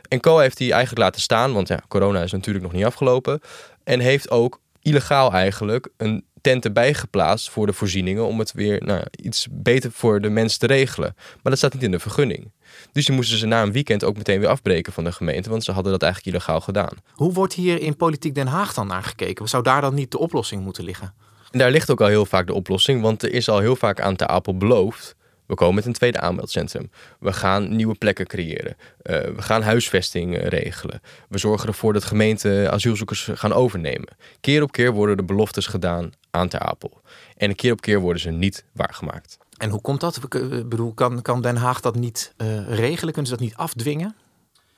En 0.08 0.20
Co 0.20 0.38
heeft 0.38 0.56
die 0.56 0.72
eigenlijk 0.72 1.02
laten 1.02 1.20
staan, 1.20 1.52
want 1.52 1.68
ja, 1.68 1.82
corona 1.88 2.22
is 2.22 2.32
natuurlijk 2.32 2.64
nog 2.64 2.72
niet 2.72 2.84
afgelopen. 2.84 3.40
En 3.84 4.00
heeft 4.00 4.30
ook 4.30 4.60
illegaal 4.82 5.32
eigenlijk 5.32 5.88
een 5.96 6.24
tenten 6.40 6.72
bijgeplaatst 6.72 7.50
voor 7.50 7.66
de 7.66 7.72
voorzieningen 7.72 8.26
om 8.26 8.38
het 8.38 8.52
weer 8.52 8.82
nou, 8.84 9.02
iets 9.10 9.46
beter 9.50 9.92
voor 9.92 10.20
de 10.20 10.28
mensen 10.28 10.58
te 10.58 10.66
regelen. 10.66 11.14
Maar 11.16 11.40
dat 11.42 11.58
staat 11.58 11.74
niet 11.74 11.82
in 11.82 11.90
de 11.90 11.98
vergunning. 11.98 12.50
Dus 12.92 13.06
die 13.06 13.14
moesten 13.14 13.38
ze 13.38 13.46
na 13.46 13.62
een 13.62 13.72
weekend 13.72 14.04
ook 14.04 14.16
meteen 14.16 14.40
weer 14.40 14.48
afbreken 14.48 14.92
van 14.92 15.04
de 15.04 15.12
gemeente, 15.12 15.50
want 15.50 15.64
ze 15.64 15.72
hadden 15.72 15.92
dat 15.92 16.02
eigenlijk 16.02 16.34
illegaal 16.34 16.60
gedaan. 16.60 16.96
Hoe 17.12 17.32
wordt 17.32 17.54
hier 17.54 17.80
in 17.80 17.96
Politiek 17.96 18.34
Den 18.34 18.46
Haag 18.46 18.74
dan 18.74 18.86
naar 18.86 19.02
gekeken? 19.02 19.48
Zou 19.48 19.62
daar 19.62 19.80
dan 19.80 19.94
niet 19.94 20.10
de 20.10 20.18
oplossing 20.18 20.62
moeten 20.62 20.84
liggen? 20.84 21.14
En 21.50 21.58
daar 21.58 21.70
ligt 21.70 21.90
ook 21.90 22.00
al 22.00 22.06
heel 22.06 22.26
vaak 22.26 22.46
de 22.46 22.54
oplossing, 22.54 23.02
want 23.02 23.22
er 23.22 23.32
is 23.32 23.48
al 23.48 23.58
heel 23.58 23.76
vaak 23.76 24.00
aan 24.00 24.16
Ter 24.16 24.26
Apel 24.26 24.56
beloofd. 24.56 25.16
We 25.46 25.54
komen 25.54 25.74
met 25.74 25.86
een 25.86 25.92
tweede 25.92 26.20
aanmeldcentrum. 26.20 26.90
We 27.20 27.32
gaan 27.32 27.76
nieuwe 27.76 27.94
plekken 27.94 28.26
creëren. 28.26 28.76
Uh, 28.76 29.20
we 29.20 29.42
gaan 29.42 29.62
huisvesting 29.62 30.36
uh, 30.36 30.46
regelen. 30.46 31.00
We 31.28 31.38
zorgen 31.38 31.68
ervoor 31.68 31.92
dat 31.92 32.04
gemeenten 32.04 32.72
asielzoekers 32.72 33.28
gaan 33.34 33.52
overnemen. 33.52 34.08
Keer 34.40 34.62
op 34.62 34.72
keer 34.72 34.92
worden 34.92 35.16
de 35.16 35.24
beloftes 35.24 35.66
gedaan 35.66 36.12
aan 36.30 36.48
Ter 36.48 36.60
Apel. 36.60 37.00
En 37.36 37.54
keer 37.54 37.72
op 37.72 37.80
keer 37.80 38.00
worden 38.00 38.22
ze 38.22 38.30
niet 38.30 38.64
waargemaakt. 38.72 39.38
En 39.62 39.70
hoe 39.70 39.80
komt 39.80 40.00
dat? 40.00 40.16
Ik 40.16 40.68
bedoel, 40.68 40.92
kan, 40.92 41.22
kan 41.22 41.42
Den 41.42 41.56
Haag 41.56 41.80
dat 41.80 41.94
niet 41.94 42.34
uh, 42.36 42.68
regelen? 42.68 43.12
Kunnen 43.12 43.30
ze 43.30 43.36
dat 43.36 43.40
niet 43.40 43.56
afdwingen? 43.56 44.14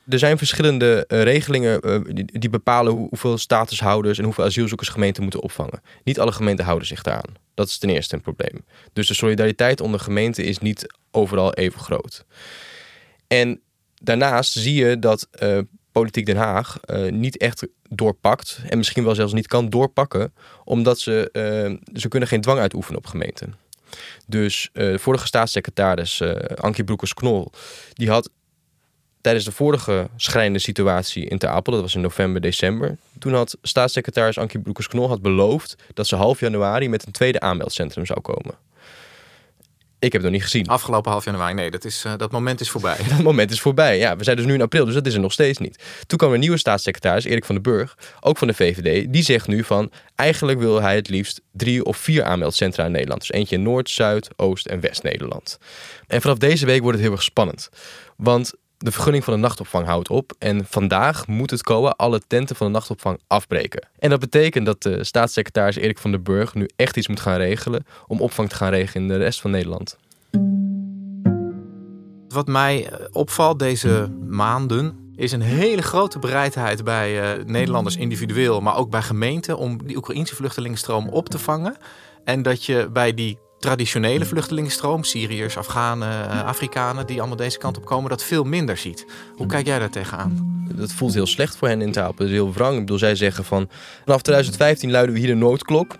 Er 0.08 0.18
zijn 0.18 0.38
verschillende 0.38 1.04
uh, 1.08 1.22
regelingen 1.22 1.80
die, 2.32 2.50
bepalen 2.50 2.92
hoeveel 2.92 3.38
statushouders 3.38 4.18
en 4.18 4.24
hoeveel 4.24 4.44
asielzoekers 4.44 4.88
gemeenten 4.88 5.22
moeten 5.22 5.42
opvangen. 5.42 5.80
Niet 6.02 6.20
alle 6.20 6.32
gemeenten 6.32 6.64
houden 6.64 6.86
zich 6.86 7.02
daaraan. 7.02 7.34
Dat 7.54 7.68
is 7.68 7.78
ten 7.78 7.90
eerste 7.90 8.14
een 8.14 8.20
probleem. 8.20 8.64
Dus 8.92 9.06
de 9.06 9.14
solidariteit 9.14 9.80
onder 9.80 10.00
gemeenten 10.00 10.44
is 10.44 10.58
niet 10.58 10.94
overal 11.10 11.54
even 11.54 11.80
groot. 11.80 12.24
En 13.26 13.60
daarnaast 13.94 14.52
zie 14.52 14.74
je 14.74 14.98
dat 14.98 15.28
Politiek 15.92 16.26
Den 16.26 16.36
Haag 16.36 16.80
niet 17.10 17.36
echt 17.36 17.66
doorpakt 17.88 18.60
en 18.68 18.78
misschien 18.78 19.04
wel 19.04 19.14
zelfs 19.14 19.32
niet 19.32 19.46
kan 19.46 19.68
doorpakken, 19.68 20.34
omdat 20.64 20.98
ze, 20.98 21.30
ze 21.92 22.08
kunnen 22.08 22.28
geen 22.28 22.40
dwang 22.40 22.58
uitoefenen 22.58 22.98
op 22.98 23.06
gemeenten. 23.06 23.63
Dus 24.26 24.70
de 24.72 24.98
vorige 24.98 25.26
staatssecretaris 25.26 26.22
Ankie 26.54 26.84
Broekers-Knol, 26.84 27.50
die 27.92 28.10
had 28.10 28.30
tijdens 29.20 29.44
de 29.44 29.52
vorige 29.52 30.08
schrijnende 30.16 30.58
situatie 30.58 31.26
in 31.26 31.38
Ter 31.38 31.48
Apel, 31.48 31.72
dat 31.72 31.82
was 31.82 31.94
in 31.94 32.00
november, 32.00 32.40
december, 32.40 32.96
toen 33.18 33.34
had 33.34 33.56
staatssecretaris 33.62 34.38
Ankie 34.38 34.60
Broekers-Knol 34.60 35.08
had 35.08 35.22
beloofd 35.22 35.76
dat 35.94 36.06
ze 36.06 36.16
half 36.16 36.40
januari 36.40 36.88
met 36.88 37.06
een 37.06 37.12
tweede 37.12 37.40
aanmeldcentrum 37.40 38.06
zou 38.06 38.20
komen. 38.20 38.54
Ik 40.04 40.12
heb 40.12 40.22
het 40.22 40.30
nog 40.30 40.40
niet 40.40 40.50
gezien. 40.50 40.66
Afgelopen 40.66 41.10
half 41.10 41.24
januari, 41.24 41.54
nee, 41.54 41.70
dat, 41.70 41.84
is, 41.84 42.04
uh, 42.06 42.12
dat 42.16 42.30
moment 42.30 42.60
is 42.60 42.70
voorbij. 42.70 42.96
dat 43.16 43.22
moment 43.22 43.50
is 43.50 43.60
voorbij, 43.60 43.98
ja. 43.98 44.16
We 44.16 44.24
zijn 44.24 44.36
dus 44.36 44.46
nu 44.46 44.54
in 44.54 44.62
april, 44.62 44.84
dus 44.84 44.94
dat 44.94 45.06
is 45.06 45.14
er 45.14 45.20
nog 45.20 45.32
steeds 45.32 45.58
niet. 45.58 45.78
Toen 46.06 46.18
kwam 46.18 46.32
een 46.32 46.40
nieuwe 46.40 46.56
staatssecretaris, 46.56 47.24
Erik 47.24 47.44
van 47.44 47.54
den 47.54 47.64
Burg, 47.64 47.98
ook 48.20 48.38
van 48.38 48.48
de 48.48 48.54
VVD. 48.54 49.12
Die 49.12 49.22
zegt 49.22 49.46
nu 49.46 49.64
van, 49.64 49.90
eigenlijk 50.14 50.58
wil 50.58 50.80
hij 50.80 50.94
het 50.94 51.08
liefst 51.08 51.40
drie 51.52 51.84
of 51.84 51.96
vier 51.96 52.24
aanmeldcentra 52.24 52.84
in 52.84 52.92
Nederland. 52.92 53.20
Dus 53.20 53.32
eentje 53.32 53.56
in 53.56 53.62
Noord, 53.62 53.90
Zuid, 53.90 54.28
Oost 54.36 54.66
en 54.66 54.80
West-Nederland. 54.80 55.58
En 56.06 56.20
vanaf 56.20 56.38
deze 56.38 56.66
week 56.66 56.80
wordt 56.80 56.96
het 56.96 57.06
heel 57.06 57.14
erg 57.14 57.24
spannend. 57.24 57.68
Want 58.16 58.52
de 58.84 58.92
vergunning 58.92 59.24
van 59.24 59.34
de 59.34 59.40
nachtopvang 59.40 59.86
houdt 59.86 60.10
op. 60.10 60.32
En 60.38 60.64
vandaag 60.68 61.26
moet 61.26 61.50
het 61.50 61.62
COA 61.62 61.94
alle 61.96 62.20
tenten 62.26 62.56
van 62.56 62.66
de 62.66 62.72
nachtopvang 62.72 63.20
afbreken. 63.26 63.88
En 63.98 64.10
dat 64.10 64.20
betekent 64.20 64.66
dat 64.66 64.82
de 64.82 65.04
staatssecretaris 65.04 65.76
Erik 65.76 65.98
van 65.98 66.10
den 66.10 66.22
Burg 66.22 66.54
nu 66.54 66.68
echt 66.76 66.96
iets 66.96 67.08
moet 67.08 67.20
gaan 67.20 67.36
regelen 67.36 67.84
om 68.06 68.20
opvang 68.20 68.48
te 68.48 68.54
gaan 68.54 68.70
regelen 68.70 69.02
in 69.02 69.08
de 69.08 69.16
rest 69.16 69.40
van 69.40 69.50
Nederland. 69.50 69.96
Wat 72.28 72.46
mij 72.46 72.88
eh, 72.88 73.06
opvalt 73.12 73.58
deze 73.58 74.12
maanden 74.28 75.12
is 75.16 75.32
een 75.32 75.40
hele 75.40 75.82
grote 75.82 76.18
bereidheid 76.18 76.84
bij 76.84 77.38
uh, 77.38 77.44
Nederlanders 77.44 77.96
individueel, 77.96 78.60
maar 78.60 78.76
ook 78.76 78.90
bij 78.90 79.02
gemeenten 79.02 79.58
om 79.58 79.86
die 79.86 79.96
Oekraïnse 79.96 80.34
vluchtelingenstroom 80.34 81.08
op 81.08 81.28
te 81.28 81.38
vangen. 81.38 81.76
En 82.24 82.42
dat 82.42 82.64
je 82.64 82.88
bij 82.92 83.14
die 83.14 83.38
traditionele 83.64 84.24
vluchtelingenstroom, 84.24 85.04
Syriërs, 85.04 85.56
Afghanen, 85.56 86.30
eh, 86.30 86.44
Afrikanen, 86.44 87.06
die 87.06 87.18
allemaal 87.18 87.36
deze 87.36 87.58
kant 87.58 87.76
op 87.76 87.84
komen, 87.84 88.10
dat 88.10 88.22
veel 88.22 88.44
minder 88.44 88.76
ziet. 88.76 89.06
Hoe 89.36 89.46
kijk 89.46 89.66
jij 89.66 89.78
daar 89.78 89.90
tegenaan? 89.90 90.64
Dat 90.74 90.92
voelt 90.92 91.14
heel 91.14 91.26
slecht 91.26 91.56
voor 91.56 91.68
hen 91.68 91.80
in 91.80 91.92
taal. 91.92 92.12
Dat 92.16 92.26
is 92.26 92.32
heel 92.32 92.52
wrang. 92.52 92.74
Ik 92.74 92.80
bedoel, 92.80 92.98
zij 92.98 93.14
zeggen 93.14 93.44
van 93.44 93.68
vanaf 94.04 94.22
2015 94.22 94.90
luiden 94.90 95.14
we 95.14 95.20
hier 95.20 95.28
de 95.28 95.34
noodklok. 95.34 95.96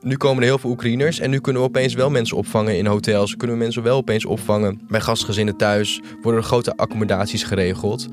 Nu 0.00 0.16
komen 0.16 0.42
er 0.42 0.48
heel 0.48 0.58
veel 0.58 0.70
Oekraïners 0.70 1.18
en 1.18 1.30
nu 1.30 1.40
kunnen 1.40 1.62
we 1.62 1.68
opeens 1.68 1.94
wel 1.94 2.10
mensen 2.10 2.36
opvangen 2.36 2.76
in 2.76 2.86
hotels. 2.86 3.36
Kunnen 3.36 3.56
we 3.56 3.62
mensen 3.62 3.82
wel 3.82 3.96
opeens 3.96 4.24
opvangen 4.24 4.80
bij 4.88 5.00
gastgezinnen 5.00 5.56
thuis. 5.56 6.00
Worden 6.22 6.40
er 6.40 6.46
grote 6.46 6.76
accommodaties 6.76 7.42
geregeld. 7.42 8.08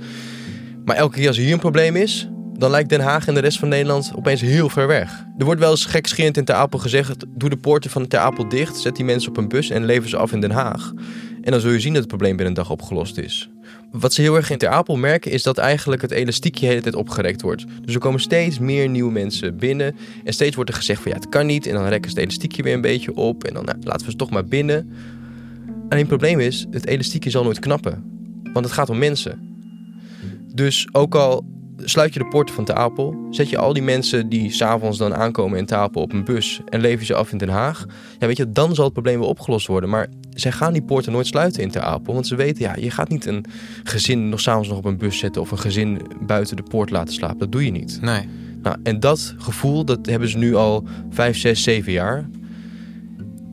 Maar 0.85 0.95
elke 0.95 1.15
keer 1.15 1.27
als 1.27 1.37
er 1.37 1.43
hier 1.43 1.53
een 1.53 1.59
probleem 1.59 1.95
is, 1.95 2.29
dan 2.57 2.71
lijkt 2.71 2.89
Den 2.89 2.99
Haag 2.99 3.27
en 3.27 3.33
de 3.33 3.39
rest 3.39 3.59
van 3.59 3.69
Nederland 3.69 4.11
opeens 4.15 4.41
heel 4.41 4.69
ver 4.69 4.87
weg. 4.87 5.25
Er 5.37 5.45
wordt 5.45 5.59
wel 5.59 5.71
eens 5.71 5.85
gekscherend 5.85 6.37
in 6.37 6.45
Ter 6.45 6.55
Apel 6.55 6.79
gezegd: 6.79 7.25
doe 7.29 7.49
de 7.49 7.57
poorten 7.57 7.89
van 7.89 8.07
Ter 8.07 8.19
Apel 8.19 8.49
dicht, 8.49 8.77
zet 8.77 8.95
die 8.95 9.05
mensen 9.05 9.29
op 9.29 9.37
een 9.37 9.47
bus 9.47 9.69
en 9.69 9.85
lever 9.85 10.09
ze 10.09 10.17
af 10.17 10.31
in 10.31 10.41
Den 10.41 10.51
Haag. 10.51 10.93
En 11.41 11.51
dan 11.51 11.59
zul 11.59 11.71
je 11.71 11.79
zien 11.79 11.91
dat 11.91 12.01
het 12.01 12.07
probleem 12.07 12.35
binnen 12.35 12.55
een 12.55 12.61
dag 12.61 12.71
opgelost 12.71 13.17
is. 13.17 13.49
Wat 13.91 14.13
ze 14.13 14.21
heel 14.21 14.35
erg 14.35 14.49
in 14.49 14.57
Ter 14.57 14.69
Apel 14.69 14.95
merken 14.95 15.31
is 15.31 15.43
dat 15.43 15.57
eigenlijk 15.57 16.01
het 16.01 16.11
elastiekje 16.11 16.61
de 16.61 16.67
hele 16.67 16.81
tijd 16.81 16.95
opgerekt 16.95 17.41
wordt. 17.41 17.65
Dus 17.81 17.93
er 17.93 17.99
komen 17.99 18.19
steeds 18.19 18.59
meer 18.59 18.89
nieuwe 18.89 19.11
mensen 19.11 19.57
binnen. 19.57 19.95
En 20.23 20.33
steeds 20.33 20.55
wordt 20.55 20.69
er 20.69 20.75
gezegd 20.75 21.01
van 21.01 21.11
ja, 21.11 21.17
het 21.17 21.29
kan 21.29 21.45
niet. 21.45 21.67
En 21.67 21.73
dan 21.73 21.87
rekken 21.87 22.11
ze 22.11 22.15
het 22.15 22.25
elastiekje 22.25 22.63
weer 22.63 22.73
een 22.73 22.81
beetje 22.81 23.15
op. 23.15 23.43
En 23.43 23.53
dan 23.53 23.65
nou, 23.65 23.77
laten 23.81 24.05
we 24.05 24.11
ze 24.11 24.17
toch 24.17 24.29
maar 24.29 24.45
binnen. 24.45 24.91
Alleen 25.65 25.99
het 25.99 26.07
probleem 26.07 26.39
is, 26.39 26.65
het 26.71 26.87
elastiekje 26.87 27.29
zal 27.29 27.43
nooit 27.43 27.59
knappen. 27.59 28.03
Want 28.53 28.65
het 28.65 28.73
gaat 28.73 28.89
om 28.89 28.97
mensen. 28.97 29.39
Dus 30.53 30.87
ook 30.91 31.15
al 31.15 31.45
sluit 31.85 32.13
je 32.13 32.19
de 32.19 32.27
poorten 32.27 32.55
van 32.55 32.65
Tapel, 32.65 33.27
zet 33.29 33.49
je 33.49 33.57
al 33.57 33.73
die 33.73 33.83
mensen 33.83 34.29
die 34.29 34.51
s'avonds 34.51 34.97
dan 34.97 35.15
aankomen 35.15 35.57
in 35.57 35.65
Tapel 35.65 36.01
op 36.01 36.13
een 36.13 36.23
bus 36.23 36.61
en 36.69 36.81
lever 36.81 37.05
ze 37.05 37.13
af 37.13 37.31
in 37.31 37.37
Den 37.37 37.49
Haag. 37.49 37.85
Ja, 38.19 38.27
weet 38.27 38.37
je, 38.37 38.51
dan 38.51 38.75
zal 38.75 38.83
het 38.83 38.93
probleem 38.93 39.19
wel 39.19 39.29
opgelost 39.29 39.67
worden. 39.67 39.89
Maar 39.89 40.07
zij 40.29 40.51
gaan 40.51 40.73
die 40.73 40.83
poorten 40.83 41.11
nooit 41.11 41.27
sluiten 41.27 41.61
in 41.61 41.71
Ter 41.71 41.81
Apel, 41.81 42.13
want 42.13 42.27
ze 42.27 42.35
weten, 42.35 42.61
ja, 42.61 42.75
je 42.75 42.91
gaat 42.91 43.09
niet 43.09 43.25
een 43.25 43.45
gezin 43.83 44.29
nog 44.29 44.39
s'avonds 44.39 44.69
nog 44.69 44.77
op 44.77 44.85
een 44.85 44.97
bus 44.97 45.17
zetten 45.17 45.41
of 45.41 45.51
een 45.51 45.59
gezin 45.59 46.01
buiten 46.25 46.55
de 46.55 46.63
poort 46.63 46.89
laten 46.89 47.13
slapen. 47.13 47.39
Dat 47.39 47.51
doe 47.51 47.65
je 47.65 47.71
niet. 47.71 47.97
Nee. 48.01 48.27
Nou, 48.61 48.77
en 48.83 48.99
dat 48.99 49.35
gevoel, 49.37 49.85
dat 49.85 50.05
hebben 50.05 50.29
ze 50.29 50.37
nu 50.37 50.55
al 50.55 50.87
vijf, 51.09 51.37
zes, 51.37 51.63
zeven 51.63 51.91
jaar. 51.91 52.29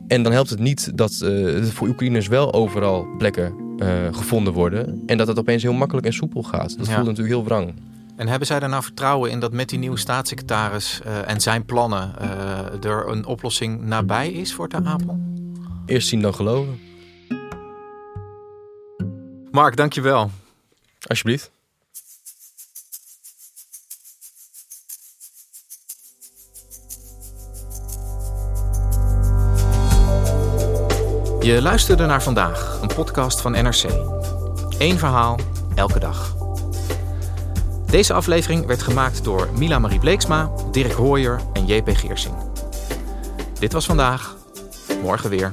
En 0.07 0.23
dan 0.23 0.31
helpt 0.31 0.49
het 0.49 0.59
niet 0.59 0.97
dat 0.97 1.21
uh, 1.23 1.63
voor 1.63 1.87
Oekraïners 1.87 2.27
wel 2.27 2.53
overal 2.53 3.07
plekken 3.17 3.53
uh, 3.77 3.87
gevonden 4.11 4.53
worden. 4.53 5.03
En 5.05 5.17
dat 5.17 5.27
het 5.27 5.39
opeens 5.39 5.63
heel 5.63 5.73
makkelijk 5.73 6.05
en 6.05 6.13
soepel 6.13 6.43
gaat. 6.43 6.77
Dat 6.77 6.87
ja. 6.87 6.93
voelt 6.93 7.07
natuurlijk 7.07 7.35
heel 7.35 7.43
wrang. 7.43 7.73
En 8.15 8.27
hebben 8.27 8.47
zij 8.47 8.59
er 8.59 8.69
nou 8.69 8.83
vertrouwen 8.83 9.31
in 9.31 9.39
dat 9.39 9.51
met 9.51 9.69
die 9.69 9.79
nieuwe 9.79 9.97
staatssecretaris 9.97 11.01
uh, 11.05 11.29
en 11.29 11.41
zijn 11.41 11.65
plannen 11.65 12.15
uh, 12.21 12.83
er 12.83 13.07
een 13.07 13.25
oplossing 13.25 13.81
nabij 13.81 14.31
is 14.31 14.53
voor 14.53 14.67
Ter 14.67 14.85
Apel? 14.85 15.19
Eerst 15.85 16.07
zien 16.07 16.21
dan 16.21 16.35
geloven. 16.35 16.79
Mark, 19.51 19.75
dankjewel. 19.75 20.31
Alsjeblieft. 21.07 21.51
Je 31.39 31.61
luisterde 31.61 32.05
naar 32.05 32.23
vandaag, 32.23 32.79
een 32.81 32.95
podcast 32.95 33.41
van 33.41 33.51
NRC. 33.51 33.83
Eén 34.77 34.97
verhaal, 34.97 35.39
elke 35.75 35.99
dag. 35.99 36.42
Deze 37.93 38.13
aflevering 38.13 38.65
werd 38.65 38.81
gemaakt 38.81 39.23
door 39.23 39.49
Mila 39.57 39.79
Marie 39.79 39.99
Bleeksma, 39.99 40.51
Dirk 40.71 40.91
Hooyer 40.91 41.39
en 41.53 41.65
JP 41.65 41.89
Geersing. 41.89 42.35
Dit 43.59 43.73
was 43.73 43.85
vandaag. 43.85 44.37
Morgen 45.01 45.29
weer. 45.29 45.51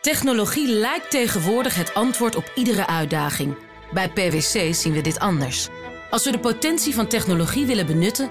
Technologie 0.00 0.68
lijkt 0.68 1.10
tegenwoordig 1.10 1.74
het 1.74 1.94
antwoord 1.94 2.36
op 2.36 2.52
iedere 2.54 2.86
uitdaging. 2.86 3.56
Bij 3.92 4.08
PwC 4.08 4.74
zien 4.74 4.92
we 4.92 5.00
dit 5.00 5.18
anders. 5.18 5.68
Als 6.10 6.24
we 6.24 6.30
de 6.30 6.38
potentie 6.38 6.94
van 6.94 7.06
technologie 7.06 7.66
willen 7.66 7.86
benutten 7.86 8.30